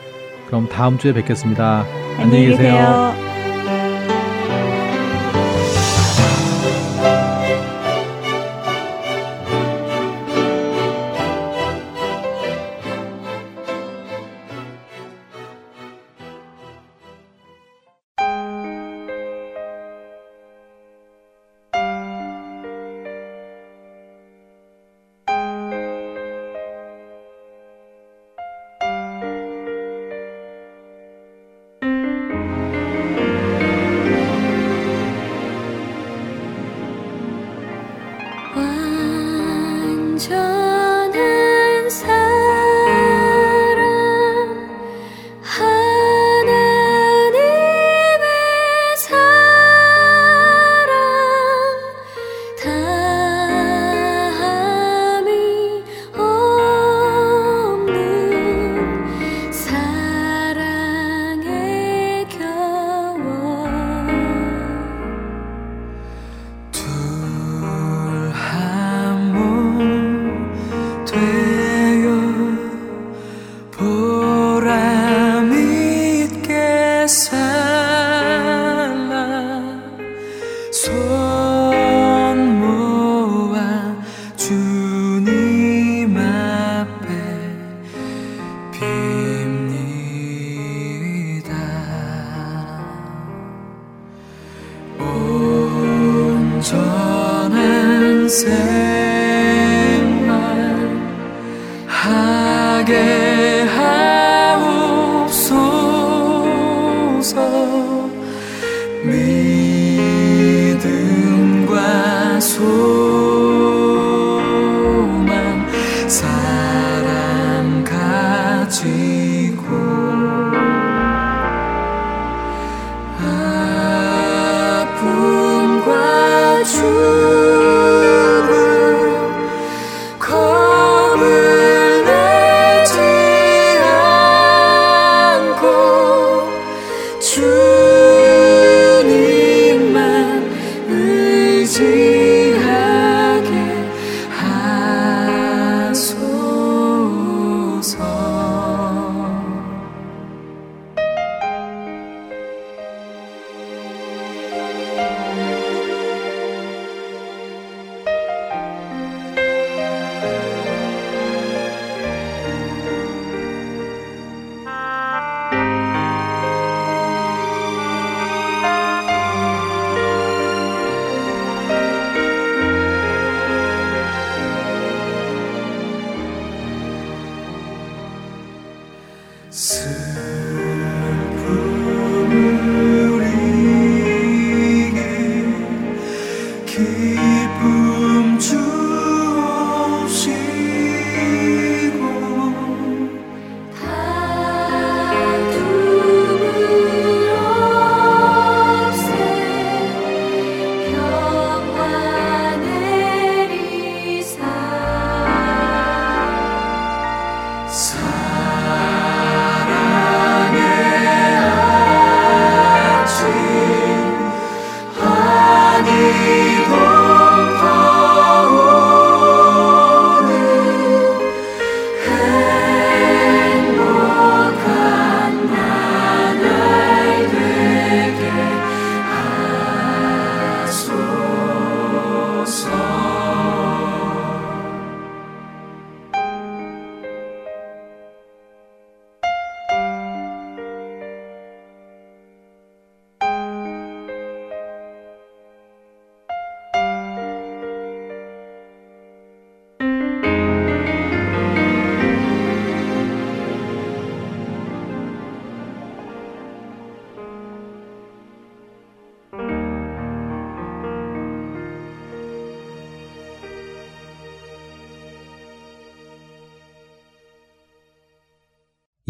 그럼 0.48 0.70
다음 0.70 0.98
주에 0.98 1.12
뵙겠습니다. 1.14 1.86
안녕히 2.18 2.48
계세요. 2.48 2.74
안녕히 2.80 3.14
계세요. 3.20 3.41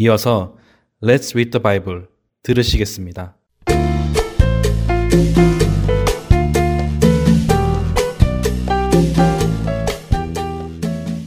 이어서 0.02 0.56
Let's 1.00 1.30
Read 1.34 1.50
the 1.50 1.62
Bible 1.62 2.06
들으시겠습니다. 2.42 3.36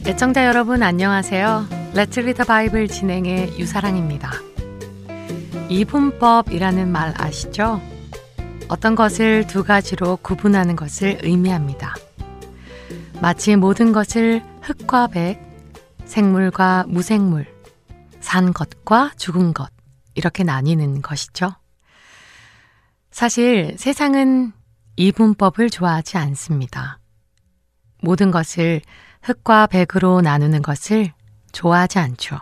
애청자 0.06 0.44
여러분 0.44 0.82
안녕하세요. 0.82 1.66
Let's 1.94 2.18
Read 2.18 2.34
the 2.34 2.44
Bible 2.46 2.86
진행의 2.88 3.58
유사랑입니다. 3.58 4.30
이분법이라는 5.70 6.88
말 6.90 7.14
아시죠? 7.16 7.80
어떤 8.68 8.94
것을 8.94 9.46
두 9.46 9.64
가지로 9.64 10.18
구분하는 10.20 10.76
것을 10.76 11.18
의미합니다. 11.22 11.94
마치 13.22 13.56
모든 13.56 13.92
것을 13.92 14.42
흙과 14.60 15.06
백, 15.08 15.38
생물과 16.04 16.84
무생물, 16.88 17.55
산 18.26 18.52
것과 18.52 19.12
죽은 19.16 19.54
것, 19.54 19.70
이렇게 20.16 20.42
나뉘는 20.42 21.00
것이죠. 21.00 21.54
사실 23.12 23.76
세상은 23.78 24.52
이분법을 24.96 25.70
좋아하지 25.70 26.16
않습니다. 26.16 26.98
모든 28.02 28.32
것을 28.32 28.80
흙과 29.22 29.68
백으로 29.68 30.22
나누는 30.22 30.62
것을 30.62 31.12
좋아하지 31.52 32.00
않죠. 32.00 32.40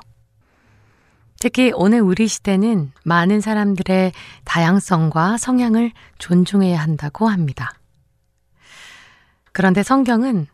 특히 1.39 1.71
오늘 1.75 2.01
우리 2.01 2.29
시대는 2.29 2.93
많은 3.05 3.43
사람들의 3.43 4.13
다양성과 4.47 5.37
성향을 5.37 5.93
존중해야 6.17 6.81
한다고 6.81 7.29
합니다. 7.29 7.73
그런데 9.53 9.83
성경은 9.83 10.47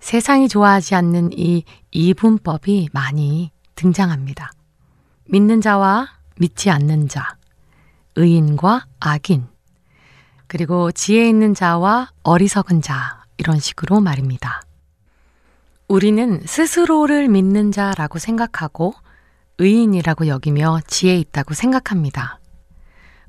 세상이 0.00 0.48
좋아하지 0.48 0.94
않는 0.94 1.32
이 1.38 1.62
이분법이 1.90 2.88
많이 2.92 3.52
등장합니다. 3.74 4.50
믿는 5.32 5.62
자와 5.62 6.08
믿지 6.36 6.68
않는 6.68 7.08
자, 7.08 7.36
의인과 8.16 8.84
악인, 9.00 9.46
그리고 10.46 10.92
지혜 10.92 11.26
있는 11.26 11.54
자와 11.54 12.10
어리석은 12.22 12.82
자, 12.82 13.24
이런 13.38 13.58
식으로 13.58 14.00
말입니다. 14.02 14.60
우리는 15.88 16.42
스스로를 16.44 17.28
믿는 17.28 17.72
자라고 17.72 18.18
생각하고 18.18 18.92
의인이라고 19.56 20.26
여기며 20.26 20.80
지혜 20.86 21.16
있다고 21.16 21.54
생각합니다. 21.54 22.38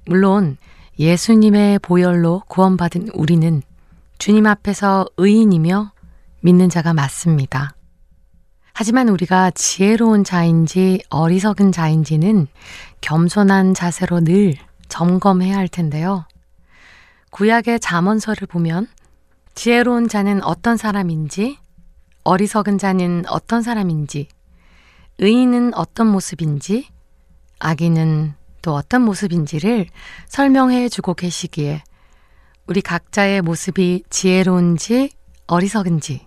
물론 0.06 0.58
예수님의 1.00 1.80
보혈로 1.80 2.42
구원받은 2.50 3.12
우리는 3.14 3.62
주님 4.18 4.46
앞에서 4.46 5.06
의인이며 5.16 5.94
믿는 6.42 6.68
자가 6.68 6.94
맞습니다. 6.94 7.76
하지만 8.76 9.08
우리가 9.10 9.52
지혜로운 9.52 10.24
자인지 10.24 11.04
어리석은 11.10 11.72
자인지는 11.72 12.48
겸손한 13.02 13.76
자세로 13.76 14.22
늘 14.22 14.56
점검해야 14.90 15.56
할 15.56 15.68
텐데요. 15.68 16.26
구약의 17.30 17.80
자언서를 17.80 18.48
보면 18.48 18.88
지혜로운 19.56 20.08
자는 20.08 20.44
어떤 20.44 20.78
사람인지, 20.78 21.60
어리석은 22.24 22.80
자는 22.80 23.24
어떤 23.30 23.62
사람인지, 23.62 24.28
의인은 25.20 25.76
어떤 25.76 26.08
모습인지, 26.08 26.88
악인은 27.60 28.34
또 28.64 28.74
어떤 28.74 29.04
모습인지를 29.04 29.86
설명해 30.28 30.90
주고 30.90 31.14
계시기에 31.14 31.84
우리 32.66 32.82
각자의 32.82 33.42
모습이 33.44 34.04
지혜로운지 34.10 35.12
어리석은지 35.48 36.26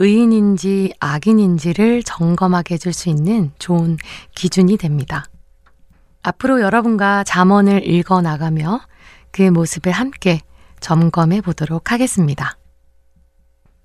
의인인지 0.00 0.94
악인인지를 1.00 2.04
점검하게 2.04 2.74
해줄 2.74 2.92
수 2.92 3.08
있는 3.08 3.50
좋은 3.58 3.96
기준이 4.34 4.76
됩니다. 4.76 5.24
앞으로 6.22 6.60
여러분과 6.60 7.24
잠언을 7.24 7.86
읽어 7.86 8.22
나가며 8.22 8.80
그 9.32 9.42
모습을 9.50 9.90
함께 9.90 10.40
점검해 10.80 11.40
보도록 11.40 11.90
하겠습니다. 11.90 12.56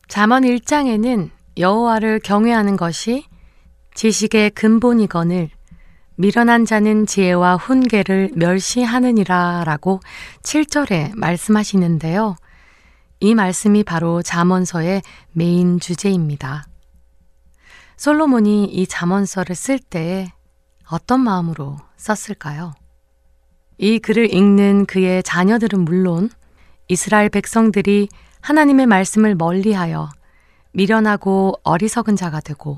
잠언 0.07 0.43
1장에는 0.43 1.31
여호와를 1.57 2.19
경외하는 2.19 2.77
것이 2.77 3.25
지식의 3.95 4.51
근본이건을 4.51 5.49
미련한 6.15 6.65
자는 6.65 7.07
지혜와 7.07 7.55
훈계를 7.55 8.31
멸시하느니라 8.35 9.63
라고 9.65 9.99
7절에 10.43 11.13
말씀하시는데요. 11.15 12.35
이 13.25 13.35
말씀이 13.35 13.85
바로 13.85 14.21
잠언서의 14.21 15.01
메인 15.31 15.79
주제입니다. 15.79 16.65
솔로몬이 17.95 18.65
이 18.65 18.85
잠언서를 18.85 19.55
쓸 19.55 19.79
때에 19.79 20.27
어떤 20.91 21.21
마음으로 21.21 21.77
썼을까요? 21.95 22.73
이 23.77 23.99
글을 23.99 24.33
읽는 24.33 24.85
그의 24.87 25.23
자녀들은 25.23 25.85
물론 25.85 26.29
이스라엘 26.89 27.29
백성들이 27.29 28.09
하나님의 28.41 28.87
말씀을 28.87 29.35
멀리하여 29.35 30.09
미련하고 30.73 31.53
어리석은 31.63 32.17
자가 32.17 32.41
되고 32.41 32.77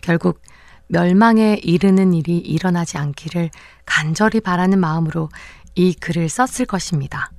결국 0.00 0.40
멸망에 0.86 1.54
이르는 1.64 2.14
일이 2.14 2.38
일어나지 2.38 2.96
않기를 2.96 3.50
간절히 3.84 4.38
바라는 4.40 4.78
마음으로 4.78 5.30
이 5.74 5.94
글을 5.94 6.28
썼을 6.28 6.64
것입니다. 6.64 7.32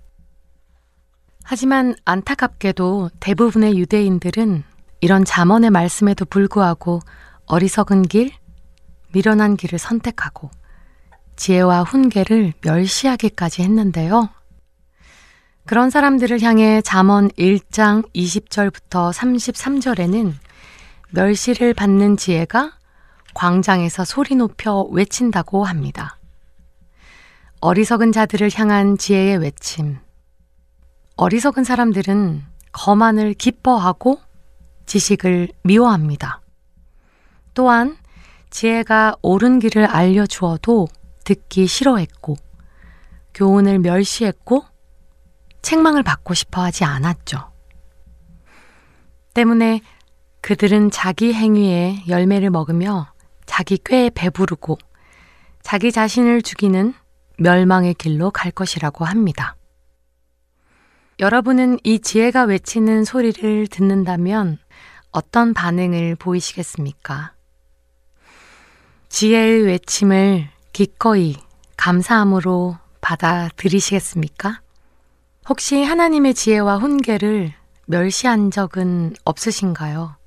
하지만 1.48 1.94
안타깝게도 2.06 3.12
대부분의 3.20 3.78
유대인들은 3.78 4.64
이런 5.02 5.24
자먼의 5.24 5.70
말씀에도 5.70 6.26
불구하고 6.26 7.02
어리석은 7.46 8.02
길, 8.04 8.32
미련한 9.14 9.56
길을 9.56 9.78
선택하고 9.78 10.50
지혜와 11.36 11.84
훈계를 11.84 12.54
멸시하기까지 12.64 13.62
했는데요. 13.62 14.30
그런 15.68 15.92
사람들을 15.92 16.42
향해 16.42 16.82
잠언 16.82 17.28
1장 17.30 18.10
20절부터 18.16 19.14
33절에는 19.14 20.34
멸시를 21.12 21.76
받는 21.76 22.18
지혜가 22.18 22.74
광장에서 23.36 24.04
소리 24.04 24.34
높여 24.34 24.82
외친다고 24.90 25.64
합니다. 25.64 26.18
어리석은 27.62 28.14
자들을 28.14 28.50
향한 28.56 28.98
지혜의 28.98 29.38
외침, 29.38 29.98
어리석은 31.18 31.64
사람들은 31.64 32.44
거만을 32.74 33.36
기뻐하고 33.36 34.20
지식을 34.86 35.48
미워합니다. 35.64 36.42
또한 37.54 37.98
지혜가 38.50 39.16
옳은 39.22 39.60
길을 39.60 39.86
알려주어도 39.86 40.88
듣기 41.24 41.68
싫어했고, 41.68 42.36
교훈을 43.34 43.80
멸시했고, 43.80 44.66
책망을 45.62 46.04
받고 46.04 46.34
싶어 46.34 46.62
하지 46.62 46.84
않았죠. 46.84 47.50
때문에 49.34 49.82
그들은 50.42 50.92
자기 50.92 51.34
행위에 51.34 52.02
열매를 52.10 52.50
먹으며 52.50 53.08
자기 53.46 53.78
꾀에 53.84 54.10
배부르고 54.10 54.78
자기 55.64 55.92
자신을 55.92 56.42
죽이는 56.42 56.94
멸망의 57.40 57.96
길로 57.96 58.32
갈 58.32 58.52
것이라고 58.52 59.06
합니다. 59.06 59.56
여러분은 61.22 61.80
이 61.86 62.00
지혜가 62.00 62.44
외치는 62.44 63.06
소리를 63.06 63.68
듣는다면 63.68 64.58
어떤 65.14 65.54
반응을 65.54 66.16
보이시겠습니까? 66.16 67.32
지혜의 69.08 69.62
외침을 69.64 70.50
기꺼이 70.74 71.38
감사함으로 71.78 72.78
받아들이시겠습니까? 73.00 74.62
혹시 75.48 75.84
하나님의 75.84 76.34
지혜와 76.34 76.80
훈계를 76.80 77.54
멸시한 77.88 78.52
적은 78.52 79.16
없으신가요? 79.24 80.18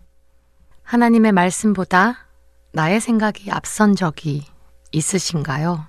하나님의 0.84 1.32
말씀보다 1.32 2.28
나의 2.72 3.00
생각이 3.02 3.50
앞선 3.50 3.94
적이 3.94 4.46
있으신가요? 4.92 5.86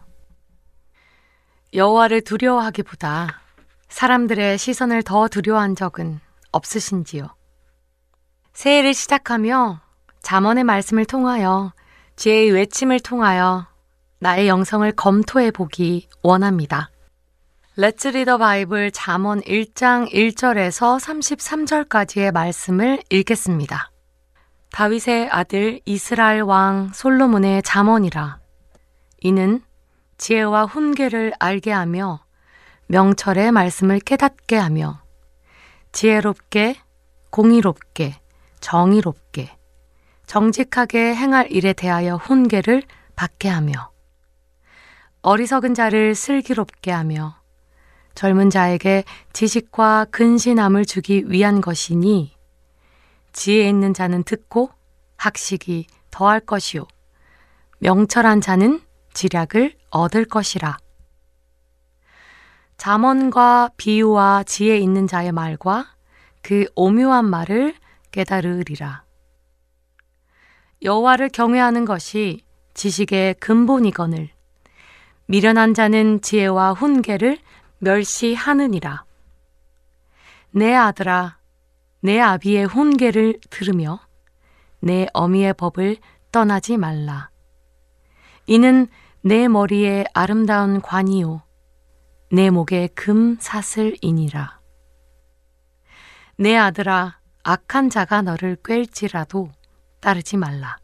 여호와를 1.73 2.21
두려워하기보다 2.21 3.43
사람들의 3.89 4.57
시선을 4.57 5.03
더 5.03 5.27
두려워한 5.27 5.75
적은 5.75 6.19
없으신지요? 6.51 7.27
새해를 8.53 8.93
시작하며 8.93 9.81
잠언의 10.21 10.63
말씀을 10.63 11.05
통하여 11.05 11.73
지의 12.15 12.51
외침을 12.51 12.99
통하여 12.99 13.67
나의 14.19 14.47
영성을 14.47 14.89
검토해 14.93 15.51
보기 15.51 16.07
원합니다. 16.23 16.89
Let's 17.77 18.05
Read 18.07 18.25
the 18.25 18.37
Bible 18.37 18.91
잠언 18.91 19.41
1장 19.41 20.11
1절에서 20.13 20.99
33절까지의 21.87 22.31
말씀을 22.33 23.01
읽겠습니다. 23.09 23.89
다윗의 24.71 25.29
아들 25.31 25.79
이스라엘 25.85 26.41
왕 26.41 26.91
솔로몬의 26.93 27.63
잠언이라 27.63 28.39
이는 29.21 29.61
지혜와 30.17 30.65
훈계를 30.65 31.33
알게 31.39 31.71
하며 31.71 32.19
명철의 32.91 33.51
말씀을 33.51 33.99
깨닫게 33.99 34.55
하며 34.57 34.99
지혜롭게, 35.91 36.75
공의롭게, 37.29 38.15
정의롭게, 38.61 39.55
정직하게 40.25 41.15
행할 41.15 41.51
일에 41.51 41.73
대하여 41.73 42.15
훈계를 42.15 42.81
받게 43.15 43.47
하며 43.47 43.91
어리석은 45.21 45.75
자를 45.75 46.15
슬기롭게 46.15 46.89
하며 46.89 47.37
젊은 48.15 48.49
자에게 48.49 49.03
지식과 49.33 50.07
근신함을 50.09 50.85
주기 50.85 51.29
위한 51.29 51.61
것이니 51.61 52.35
지혜 53.33 53.69
있는 53.69 53.93
자는 53.93 54.23
듣고 54.23 54.71
학식이 55.17 55.85
더할 56.09 56.39
것이요 56.39 56.87
명철한 57.79 58.41
자는 58.41 58.81
지략을 59.13 59.75
얻을 59.91 60.25
것이라. 60.25 60.75
자언과 62.79 63.71
비유와 63.75 64.43
지혜 64.47 64.77
있는 64.77 65.05
자의 65.05 65.33
말과 65.33 65.85
그 66.41 66.63
오묘한 66.75 67.25
말을 67.25 67.75
깨달으리라. 68.11 69.03
여호와를 70.83 71.27
경외하는 71.27 71.83
것이 71.83 72.41
지식의 72.75 73.33
근본이거늘 73.35 74.29
미련한 75.27 75.73
자는 75.73 76.21
지혜와 76.21 76.71
훈계를 76.71 77.37
멸시하느니라. 77.79 79.03
내 80.51 80.73
아들아, 80.73 81.37
내 81.99 82.17
아비의 82.21 82.65
훈계를 82.65 83.41
들으며 83.49 83.99
내 84.79 85.05
어미의 85.11 85.55
법을 85.55 85.97
떠나지 86.31 86.77
말라. 86.77 87.29
이는 88.47 88.87
내 89.19 89.49
머리에 89.49 90.05
아름다운 90.13 90.79
관이요 90.81 91.41
내 92.31 92.51
목에 92.51 92.87
금 92.93 93.37
사슬이니라. 93.39 94.59
내 96.37 96.55
아들아, 96.55 97.19
악한 97.43 97.89
자가 97.89 98.21
너를 98.21 98.55
꿰지라도 98.63 99.49
따르지 99.99 100.37
말라. 100.37 100.77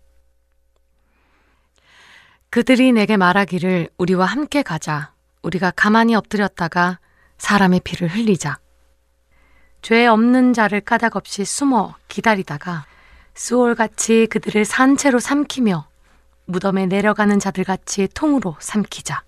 그들이 2.49 2.91
내게 2.93 3.15
말하기를 3.17 3.89
우리와 3.97 4.25
함께 4.25 4.63
가자. 4.63 5.13
우리가 5.43 5.69
가만히 5.75 6.15
엎드렸다가 6.15 6.97
사람의 7.37 7.81
피를 7.83 8.07
흘리자. 8.07 8.57
죄 9.83 10.07
없는 10.07 10.53
자를 10.53 10.81
까닭없이 10.81 11.45
숨어 11.45 11.93
기다리다가 12.07 12.85
수월같이 13.35 14.25
그들을 14.31 14.65
산채로 14.65 15.19
삼키며 15.19 15.87
무덤에 16.45 16.87
내려가는 16.87 17.37
자들같이 17.37 18.07
통으로 18.15 18.55
삼키자. 18.59 19.21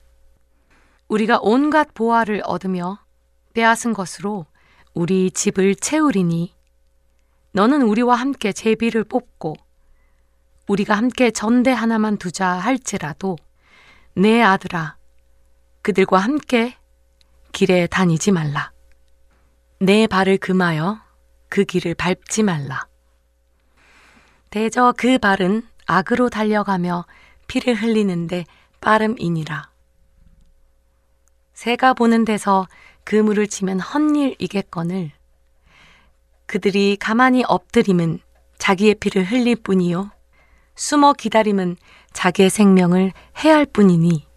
우리가 1.09 1.39
온갖 1.41 1.93
보화를 1.93 2.41
얻으며 2.45 2.99
빼앗은 3.53 3.93
것으로 3.93 4.45
우리 4.93 5.31
집을 5.31 5.75
채우리니 5.75 6.53
너는 7.53 7.81
우리와 7.81 8.15
함께 8.15 8.51
제비를 8.51 9.03
뽑고 9.05 9.55
우리가 10.67 10.95
함께 10.95 11.31
전대 11.31 11.71
하나만 11.71 12.17
두자 12.17 12.45
할지라도 12.47 13.37
내 14.15 14.41
아들아 14.41 14.97
그들과 15.81 16.17
함께 16.17 16.75
길에 17.53 17.87
다니지 17.87 18.31
말라 18.31 18.71
내 19.79 20.07
발을 20.07 20.37
금하여 20.37 20.99
그 21.49 21.63
길을 21.63 21.95
밟지 21.95 22.43
말라 22.43 22.87
대저 24.49 24.93
그 24.97 25.17
발은 25.17 25.63
악으로 25.85 26.29
달려가며 26.29 27.05
피를 27.47 27.75
흘리는데 27.81 28.43
빠름이니라 28.81 29.69
새가 31.57 31.93
보는 31.95 32.23
데서 32.23 32.67
그물을 33.03 33.47
치면 33.47 33.79
헛일이겠거늘 33.79 35.09
그들이 36.45 36.97
가만히 36.99 37.43
엎드림은 37.47 38.19
자기의 38.59 38.93
피를 38.93 39.25
흘릴 39.25 39.55
뿐이요 39.63 40.11
숨어 40.75 41.13
기다림은 41.13 41.77
자기의 42.13 42.51
생명을 42.51 43.11
해할 43.39 43.65
뿐이니 43.65 44.27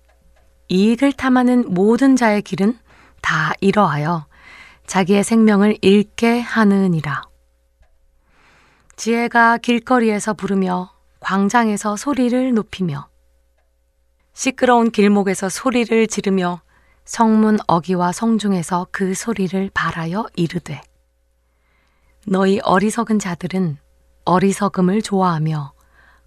이익을 0.68 1.12
탐하는 1.12 1.66
모든 1.74 2.16
자의 2.16 2.40
길은 2.40 2.78
다 3.20 3.52
이러하여 3.60 4.26
자기의 4.86 5.22
생명을 5.22 5.76
잃게 5.82 6.40
하느니라. 6.40 7.22
지혜가 8.96 9.58
길거리에서 9.58 10.32
부르며 10.32 10.90
광장에서 11.20 11.96
소리를 11.96 12.54
높이며 12.54 13.08
시끄러운 14.32 14.90
길목에서 14.90 15.50
소리를 15.50 16.06
지르며 16.06 16.62
성문 17.04 17.58
어기와 17.66 18.12
성중에서 18.12 18.88
그 18.90 19.14
소리를 19.14 19.70
바라여 19.74 20.26
이르되 20.36 20.80
너희 22.26 22.60
어리석은 22.60 23.18
자들은 23.18 23.78
어리석음을 24.24 25.02
좋아하며 25.02 25.72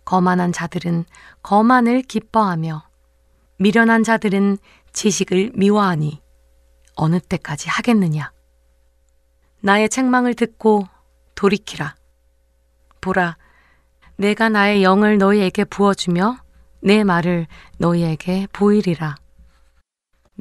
거만한 0.05 0.51
자들은 0.51 1.05
거만을 1.43 2.01
기뻐하며 2.01 2.83
미련한 3.59 4.03
자들은 4.03 4.57
지식을 4.91 5.51
미워하니 5.55 6.21
어느 6.95 7.19
때까지 7.19 7.69
하겠느냐 7.69 8.31
나의 9.61 9.89
책망을 9.89 10.33
듣고 10.33 10.83
돌이키라 11.35 11.95
보라 13.01 13.37
내가 14.17 14.49
나의 14.49 14.83
영을 14.83 15.17
너희에게 15.17 15.63
부어주며 15.65 16.37
내 16.81 17.03
말을 17.03 17.47
너희에게 17.77 18.47
보이리라 18.51 19.15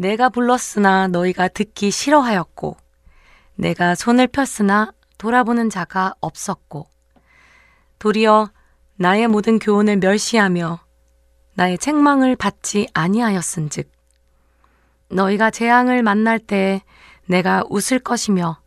내가 0.02 0.30
불렀으나 0.30 1.06
너희가 1.06 1.46
듣기 1.46 1.92
싫어하였고 1.92 2.76
내가 3.54 3.94
손을 3.94 4.26
폈으나 4.26 4.92
돌아보는 5.16 5.70
자가 5.70 6.14
없었고 6.20 6.88
도리어 8.00 8.50
나의 8.96 9.28
모든 9.28 9.60
교훈을 9.60 9.98
멸시하며 9.98 10.80
나의 11.54 11.78
책망을 11.78 12.34
받지 12.34 12.88
아니하였은즉 12.92 13.92
너희가 15.10 15.52
재앙을 15.52 16.02
만날 16.02 16.40
때 16.40 16.82
내가 17.26 17.62
웃을 17.70 18.00
것이며 18.00 18.60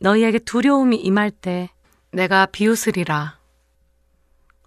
너희에게 0.00 0.40
두려움이 0.40 0.96
임할 0.96 1.30
때 1.30 1.70
내가 2.10 2.46
비웃으리라 2.46 3.38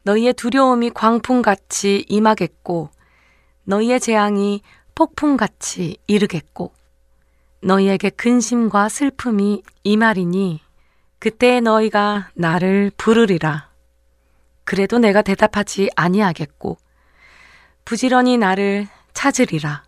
너희의 0.03 0.31
두려움이 0.31 0.91
광풍같이 0.91 2.05
임하겠고 2.07 2.89
너희의 3.65 3.99
재앙이 3.99 4.61
폭풍같이 4.97 5.97
이르겠고 6.07 6.73
너희에게 7.61 8.09
근심과 8.09 8.89
슬픔이 8.89 9.61
이말이니 9.83 10.59
그때 11.19 11.59
너희가 11.59 12.29
나를 12.33 12.91
부르리라. 12.97 13.69
그래도 14.63 14.97
내가 14.97 15.21
대답하지 15.21 15.89
아니하겠고 15.95 16.77
부지런히 17.85 18.37
나를 18.39 18.87
찾으리라. 19.13 19.83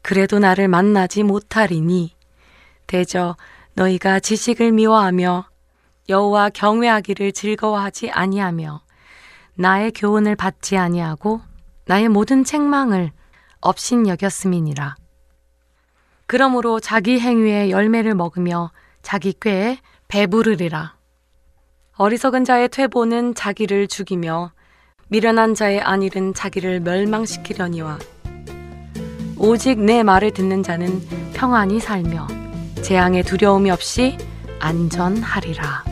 그래도 0.00 0.38
나를 0.38 0.68
만나지 0.68 1.22
못하리니 1.24 2.14
대저 2.86 3.36
너희가 3.74 4.20
지식을 4.20 4.70
미워하며 4.72 5.44
여호와 6.08 6.50
경외하기를 6.50 7.32
즐거워하지 7.32 8.10
아니하며 8.12 8.80
나의 9.54 9.90
교훈을 9.92 10.36
받지 10.36 10.76
아니하고 10.76 11.40
나의 11.86 12.08
모든 12.08 12.44
책망을 12.44 13.10
업신여겼음이니라. 13.60 14.96
그러므로 16.26 16.80
자기 16.80 17.18
행위의 17.18 17.70
열매를 17.70 18.14
먹으며 18.14 18.70
자기 19.02 19.32
꾀에 19.40 19.78
배부르리라. 20.08 20.96
어리석은 21.96 22.44
자의 22.44 22.68
퇴보는 22.68 23.34
자기를 23.34 23.88
죽이며 23.88 24.52
미련한 25.08 25.54
자의 25.54 25.80
안일은 25.80 26.34
자기를 26.34 26.80
멸망시키려니와 26.80 27.98
오직 29.38 29.78
내 29.80 30.02
말을 30.02 30.32
듣는 30.32 30.62
자는 30.62 31.00
평안히 31.32 31.80
살며 31.80 32.26
재앙의 32.82 33.22
두려움이 33.22 33.70
없이 33.70 34.18
안전하리라. 34.60 35.84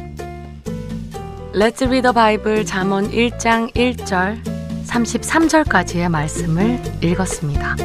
Let's 1.54 1.82
read 1.82 2.02
the 2.02 2.12
Bible 2.14 2.64
잠언 2.66 3.10
1장 3.10 3.72
1절 3.74 4.55
33절까지의 4.86 6.08
말씀을 6.08 6.80
읽었습니다. 7.02 7.76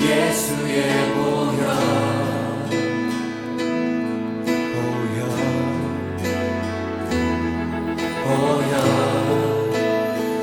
예수의 0.00 1.12
보혈 1.14 2.18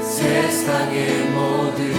세상의 0.03 1.25
모든 1.29 1.93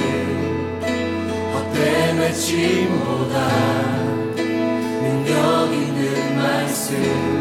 헛된 1.53 2.17
외침보다 2.19 3.88
soon. 6.89 7.38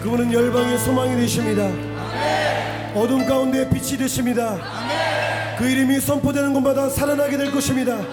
그분은 0.00 0.32
열방의 0.32 0.78
소망이 0.78 1.16
되십니다. 1.16 1.64
아멘. 1.64 2.96
어둠 2.96 3.26
가운데 3.26 3.68
빛이 3.68 3.96
되십니다. 3.98 4.50
아멘. 4.52 4.98
그 5.58 5.68
이름이 5.68 5.98
선포되는 6.00 6.52
곳마다 6.54 6.88
살아나게 6.88 7.36
될 7.36 7.50
것입니다. 7.50 7.94
아멘. 7.94 8.10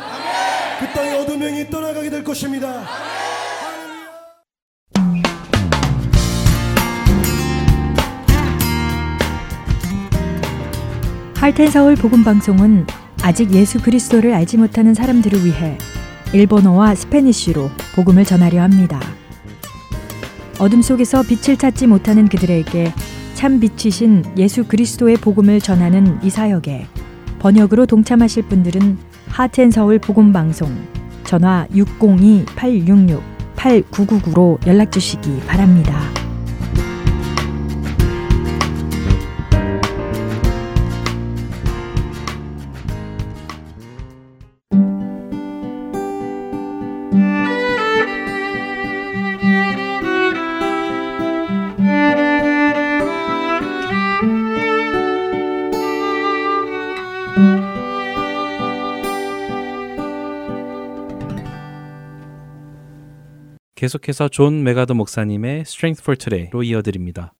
그 0.80 0.88
땅의 0.88 1.14
어둠 1.22 1.38
영이 1.40 1.70
떠나가게 1.70 2.10
될 2.10 2.24
것입니다. 2.24 2.68
아멘. 2.68 2.82
할텐 11.36 11.70
서울 11.70 11.94
복음 11.96 12.24
방송은 12.24 12.88
아직 13.22 13.54
예수 13.54 13.80
그리스도를 13.80 14.34
알지 14.34 14.58
못하는 14.58 14.96
사람들을 14.96 15.46
위해 15.46 15.78
일본어와 16.34 16.96
스페니쉬로 16.96 17.70
복음을 17.96 18.26
전하려 18.26 18.60
합니다. 18.64 19.00
어둠 20.60 20.82
속에서 20.82 21.22
빛을 21.24 21.58
찾지 21.58 21.88
못하는 21.88 22.28
그들에게 22.30 22.92
참 23.34 23.60
빛이신 23.60 24.38
예수 24.38 24.64
그리스도의 24.66 25.18
복음을 25.18 25.60
전하는 25.60 26.18
이 26.24 26.30
사역에 26.30 26.88
번역으로 27.40 27.86
동참하실 27.86 28.44
분들은 28.44 28.98
하트서울 29.28 30.00
복음방송 30.00 30.72
전화 31.26 31.68
602-866-8999로 31.76 34.66
연락 34.66 34.90
주시기 34.92 35.42
바랍니다. 35.48 36.00
계속해서 63.86 64.30
존 64.30 64.64
메가더 64.64 64.96
목사님의 64.96 65.60
Strength 65.62 66.02
for 66.02 66.18
Today로 66.18 66.64
이어드립니다. 66.64 67.34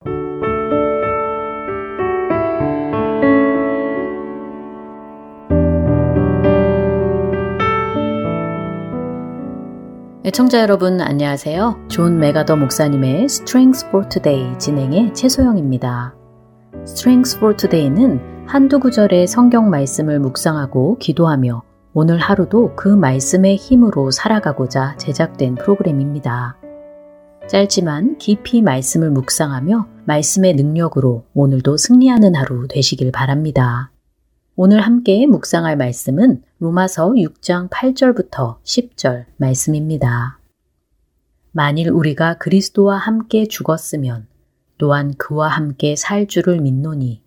애청자 10.24 10.58
네, 10.60 10.62
여러분 10.64 11.02
안녕하세요. 11.02 11.88
존 11.90 12.20
메가더 12.20 12.58
목사님의 12.58 13.24
Strength 13.24 13.88
for 13.88 14.08
Today 14.08 14.56
진행의 14.60 15.16
최소영입니다. 15.16 16.16
Strength 16.84 17.38
for 17.40 17.56
Today는 17.58 18.46
한두 18.48 18.80
구절의 18.80 19.26
성경 19.26 19.72
말씀을 19.72 20.20
묵상하고 20.20 21.00
기도하며 21.00 21.64
오늘 21.98 22.18
하루도 22.18 22.76
그 22.76 22.90
말씀의 22.90 23.56
힘으로 23.56 24.12
살아가고자 24.12 24.98
제작된 24.98 25.56
프로그램입니다. 25.56 26.58
짧지만 27.48 28.18
깊이 28.18 28.62
말씀을 28.62 29.10
묵상하며 29.12 29.88
말씀의 30.06 30.56
능력으로 30.56 31.24
오늘도 31.34 31.78
승리하는 31.78 32.36
하루 32.36 32.68
되시길 32.68 33.14
바랍니다. 33.14 33.92
오늘 34.58 34.82
함께 34.82 35.26
묵상할 35.26 35.78
말씀은 35.78 36.42
로마서 36.60 37.12
6장 37.12 37.70
8절부터 37.70 38.62
10절 38.64 39.28
말씀입니다. 39.38 40.40
만일 41.54 41.92
우리가 41.92 42.34
그리스도와 42.40 42.98
함께 42.98 43.46
죽었으면 43.46 44.28
또한 44.78 45.14
그와 45.18 45.48
함께 45.48 45.96
살 45.96 46.28
줄을 46.28 46.60
믿노니 46.60 47.24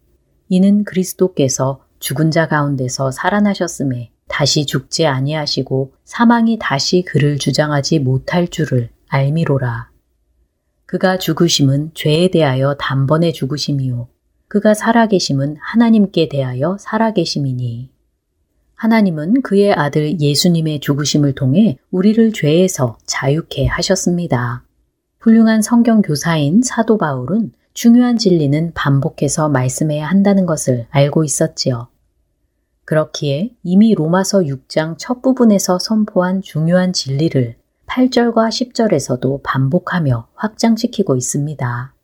이는 0.50 0.84
그리스도께서 0.84 1.84
죽은 2.00 2.30
자 2.30 2.48
가운데서 2.48 3.12
살아나셨음에 3.12 4.10
다시 4.28 4.66
죽지 4.66 5.06
아니하시고 5.06 5.92
사망이 6.04 6.58
다시 6.60 7.02
그를 7.02 7.38
주장하지 7.38 7.98
못할 7.98 8.46
줄을 8.46 8.90
알미로라. 9.08 9.90
그가 10.86 11.18
죽으심은 11.18 11.90
죄에 11.94 12.28
대하여 12.28 12.74
단번에 12.74 13.32
죽으심이요. 13.32 14.08
그가 14.46 14.74
살아계심은 14.74 15.56
하나님께 15.60 16.28
대하여 16.28 16.76
살아계심이니. 16.78 17.90
하나님은 18.74 19.42
그의 19.42 19.72
아들 19.72 20.20
예수님의 20.20 20.80
죽으심을 20.80 21.34
통해 21.34 21.78
우리를 21.90 22.32
죄에서 22.32 22.96
자유케 23.06 23.66
하셨습니다. 23.66 24.62
훌륭한 25.18 25.62
성경 25.62 26.00
교사인 26.00 26.62
사도 26.62 26.96
바울은 26.96 27.52
중요한 27.74 28.16
진리는 28.16 28.72
반복해서 28.74 29.48
말씀해야 29.48 30.06
한다는 30.06 30.46
것을 30.46 30.86
알고 30.90 31.24
있었지요. 31.24 31.88
그렇기에 32.88 33.50
이미 33.64 33.92
로마서 33.94 34.38
6장 34.40 34.94
첫 34.96 35.20
부분에서 35.20 35.78
선포한 35.78 36.40
중요한 36.40 36.94
진리를 36.94 37.54
8절과 37.86 38.48
10절에서도 38.48 39.40
반복하며 39.42 40.28
확장시키고 40.34 41.14
있습니다. 41.14 41.94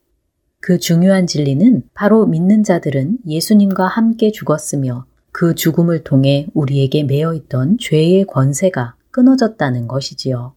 그 0.61 0.78
중요한 0.78 1.26
진리는 1.26 1.82
바로 1.95 2.26
믿는 2.26 2.64
자들은 2.64 3.20
예수님과 3.26 3.87
함께 3.89 4.30
죽었으며 4.30 5.07
그 5.32 5.55
죽음을 5.55 6.05
통해 6.05 6.49
우리에게 6.53 7.05
매어 7.05 7.32
있던 7.32 7.78
죄의 7.80 8.26
권세가 8.26 8.97
끊어졌다는 9.11 9.89
것이지요. 9.89 10.53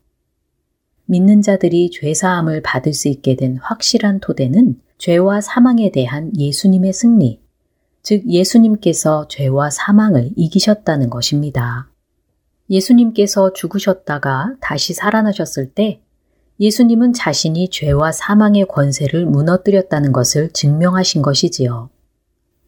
믿는 1.05 1.41
자들이 1.41 1.89
죄사함을 1.91 2.63
받을 2.63 2.91
수 2.93 3.07
있게 3.07 3.37
된 3.37 3.55
확실한 3.59 4.19
토대는 4.19 4.77
죄와 4.97 5.39
사망에 5.39 5.89
대한 5.93 6.33
예수님의 6.35 6.91
승리, 6.91 7.39
즉 8.09 8.23
예수님께서 8.29 9.27
죄와 9.27 9.69
사망을 9.69 10.29
이기셨다는 10.37 11.09
것입니다. 11.09 11.89
예수님께서 12.69 13.51
죽으셨다가 13.51 14.55
다시 14.61 14.93
살아나셨을 14.93 15.73
때 15.73 15.99
예수님은 16.57 17.11
자신이 17.11 17.69
죄와 17.69 18.13
사망의 18.13 18.67
권세를 18.69 19.25
무너뜨렸다는 19.25 20.13
것을 20.13 20.51
증명하신 20.53 21.21
것이지요. 21.21 21.89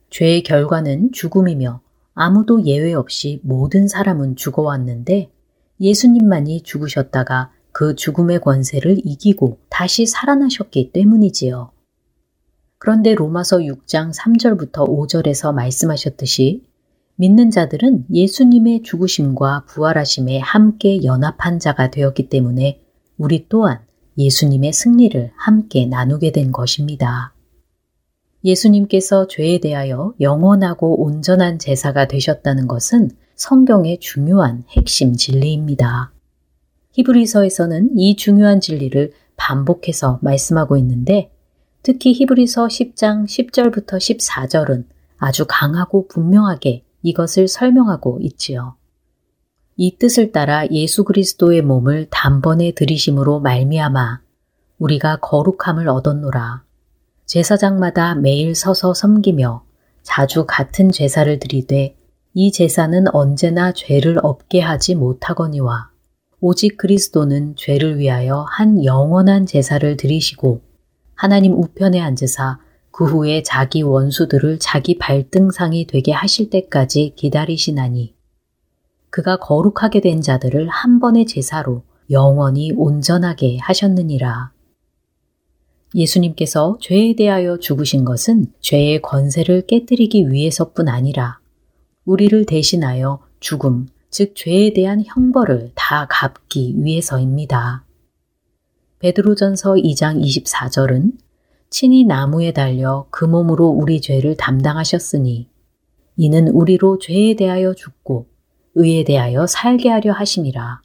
죄의 0.10 0.44
결과는 0.44 1.14
죽음이며 1.14 1.80
아무도 2.16 2.66
예외 2.66 2.94
없이 2.94 3.40
모든 3.46 3.88
사람은 3.88 4.36
죽어왔는데 4.36 5.30
예수님만이 5.80 6.64
죽으셨다가 6.64 7.54
그 7.72 7.96
죽음의 7.96 8.42
권세를 8.42 8.98
이기고 9.06 9.58
다시 9.70 10.06
살아나셨기 10.06 10.92
때문이지요. 10.92 11.72
그런데 12.80 13.14
로마서 13.14 13.58
6장 13.60 14.16
3절부터 14.16 14.88
5절에서 14.88 15.54
말씀하셨듯이 15.54 16.64
믿는 17.18 17.52
자들은 17.52 18.06
예수님의 18.12 18.84
죽으심과 18.84 19.66
부활하심에 19.68 20.40
함께 20.40 21.04
연합한 21.04 21.60
자가 21.60 21.92
되었기 21.92 22.30
때문에 22.30 22.80
우리 23.18 23.48
또한 23.50 23.80
예수님의 24.18 24.72
승리를 24.72 25.32
함께 25.36 25.86
나누게 25.86 26.32
된 26.32 26.54
것입니다. 26.54 27.34
예수님께서 28.46 29.28
죄에 29.28 29.60
대하여 29.60 30.14
영원하고 30.22 31.04
온전한 31.04 31.60
제사가 31.60 32.08
되셨다는 32.08 32.68
것은 32.68 33.12
성경의 33.36 34.00
중요한 34.00 34.64
핵심 34.70 35.18
진리입니다. 35.18 36.14
히브리서에서는 36.94 37.98
이 37.98 38.16
중요한 38.16 38.62
진리를 38.62 39.12
반복해서 39.36 40.20
말씀하고 40.22 40.78
있는데 40.78 41.30
특히 41.82 42.12
히브리서 42.14 42.68
10장 42.68 43.24
10절부터 43.26 43.92
14절은 43.98 44.86
아주 45.18 45.46
강하고 45.48 46.08
분명하게 46.08 46.84
이것을 47.04 47.48
설명하고 47.48 48.20
있지요. 48.24 48.76
이 49.78 49.96
뜻을 49.98 50.34
따라 50.34 50.68
예수 50.72 51.06
그리스도의 51.06 51.62
몸을 51.62 52.08
단번에 52.12 52.72
들이심으로 52.72 53.40
말미암아 53.40 54.22
우리가 54.78 55.18
거룩함을 55.22 55.88
얻었노라. 55.88 56.64
제사장마다 57.26 58.16
매일 58.16 58.56
서서 58.56 58.94
섬기며 58.94 59.64
자주 60.04 60.46
같은 60.48 60.92
제사를 60.92 61.40
드리되 61.40 61.96
이 62.34 62.52
제사는 62.52 63.06
언제나 63.14 63.72
죄를 63.72 64.18
없게 64.22 64.60
하지 64.60 64.96
못하거니와 64.96 65.90
오직 66.42 66.78
그리스도는 66.78 67.56
죄를 67.58 67.98
위하여 68.00 68.46
한 68.50 68.84
영원한 68.84 69.46
제사를 69.46 69.96
드리시고 69.96 70.62
하나님 71.20 71.52
우편에 71.54 72.00
앉으사 72.00 72.60
그 72.92 73.04
후에 73.06 73.44
자기 73.44 73.82
원수들을 73.82 74.58
자기 74.60 74.98
발등상이 74.98 75.86
되게 75.86 76.14
하실 76.14 76.50
때까지 76.50 77.12
기다리시나니 77.18 78.16
그가 79.10 79.36
거룩하게 79.38 80.00
된 80.00 80.22
자들을 80.22 80.70
한 80.70 81.02
번의 81.02 81.26
제사로 81.26 81.84
영원히 82.10 82.72
온전하게 82.72 83.58
하셨느니라. 83.60 84.54
예수님께서 85.94 86.78
죄에 86.80 87.16
대하여 87.18 87.60
죽으신 87.60 88.06
것은 88.06 88.46
죄의 88.62 89.02
권세를 89.02 89.64
깨뜨리기 89.68 90.32
위해서뿐 90.32 90.88
아니라 90.88 91.40
우리를 92.06 92.46
대신하여 92.46 93.20
죽음, 93.42 93.90
즉 94.10 94.36
죄에 94.38 94.72
대한 94.72 95.04
형벌을 95.06 95.72
다 95.76 96.08
갚기 96.10 96.76
위해서입니다. 96.78 97.84
베드로전서 99.00 99.76
2장 99.76 100.22
24절은 100.22 101.14
친히 101.70 102.04
나무에 102.04 102.52
달려 102.52 103.08
그 103.12 103.24
몸으로 103.24 103.70
우리 103.70 104.02
죄를 104.02 104.36
담당하셨으니 104.36 105.50
이는 106.18 106.50
우리로 106.50 107.00
죄에 107.00 107.36
대하여 107.36 107.74
죽고 107.74 108.28
의에 108.76 109.06
대하여 109.06 109.48
살게 109.48 109.90
하려 109.90 110.12
하심이라. 110.14 110.82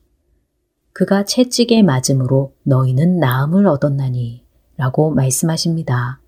그가 0.92 1.24
채찍에 1.24 1.82
맞음으로 1.82 2.54
너희는 2.62 3.18
나음을 3.18 3.66
얻었나니 3.66 4.44
라고 4.76 5.10
말씀하십니다. 5.12 6.20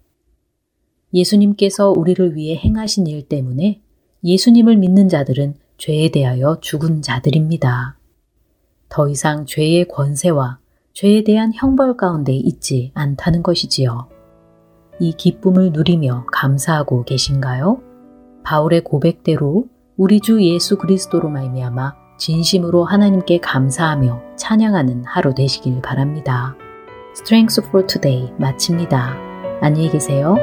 예수님께서 1.14 1.91
우리를 1.93 2.34
위해 2.34 2.57
행하신 2.57 3.07
일 3.07 3.28
때문에 3.28 3.80
예수님을 4.24 4.74
믿는 4.76 5.09
자들은 5.09 5.55
죄에 5.78 6.11
대하여 6.11 6.59
죽은 6.61 7.01
자들입니다. 7.03 7.97
더 8.89 9.09
이상 9.09 9.47
죄의 9.47 9.87
권세와 9.87 10.59
죄에 10.97 11.24
대한 11.24 11.53
형벌 11.55 11.99
가운데 11.99 12.32
있지 12.34 12.90
않다는 12.94 13.42
것이지요. 13.42 14.09
이 14.99 15.12
기쁨을 15.12 15.72
누리며 15.72 16.24
감사하고 16.32 17.05
계신가요? 17.05 17.78
바울의 18.44 18.82
고백대로 18.82 19.66
우리 19.99 20.20
주 20.20 20.42
예수 20.42 20.78
그리스도로 20.78 21.28
말미암아 21.28 21.94
진심으로 22.16 22.86
하나님께 22.86 23.40
감사하며 23.40 24.22
찬양하는 24.38 25.05
하루 25.05 25.34
되시길 25.34 25.82
바랍니다. 25.82 26.57
Strength 27.14 27.62
for 27.68 27.86
Today 27.86 28.32
마칩니다. 28.38 29.14
안녕히 29.61 29.90
계세요. 29.90 30.34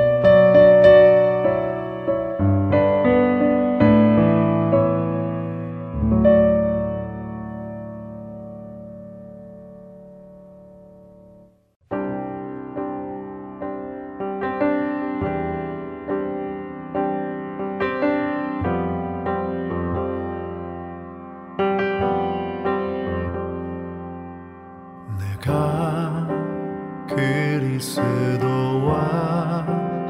그리스도와 27.95 29.65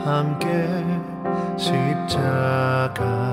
함께 0.06 0.70
십자가 1.58 3.33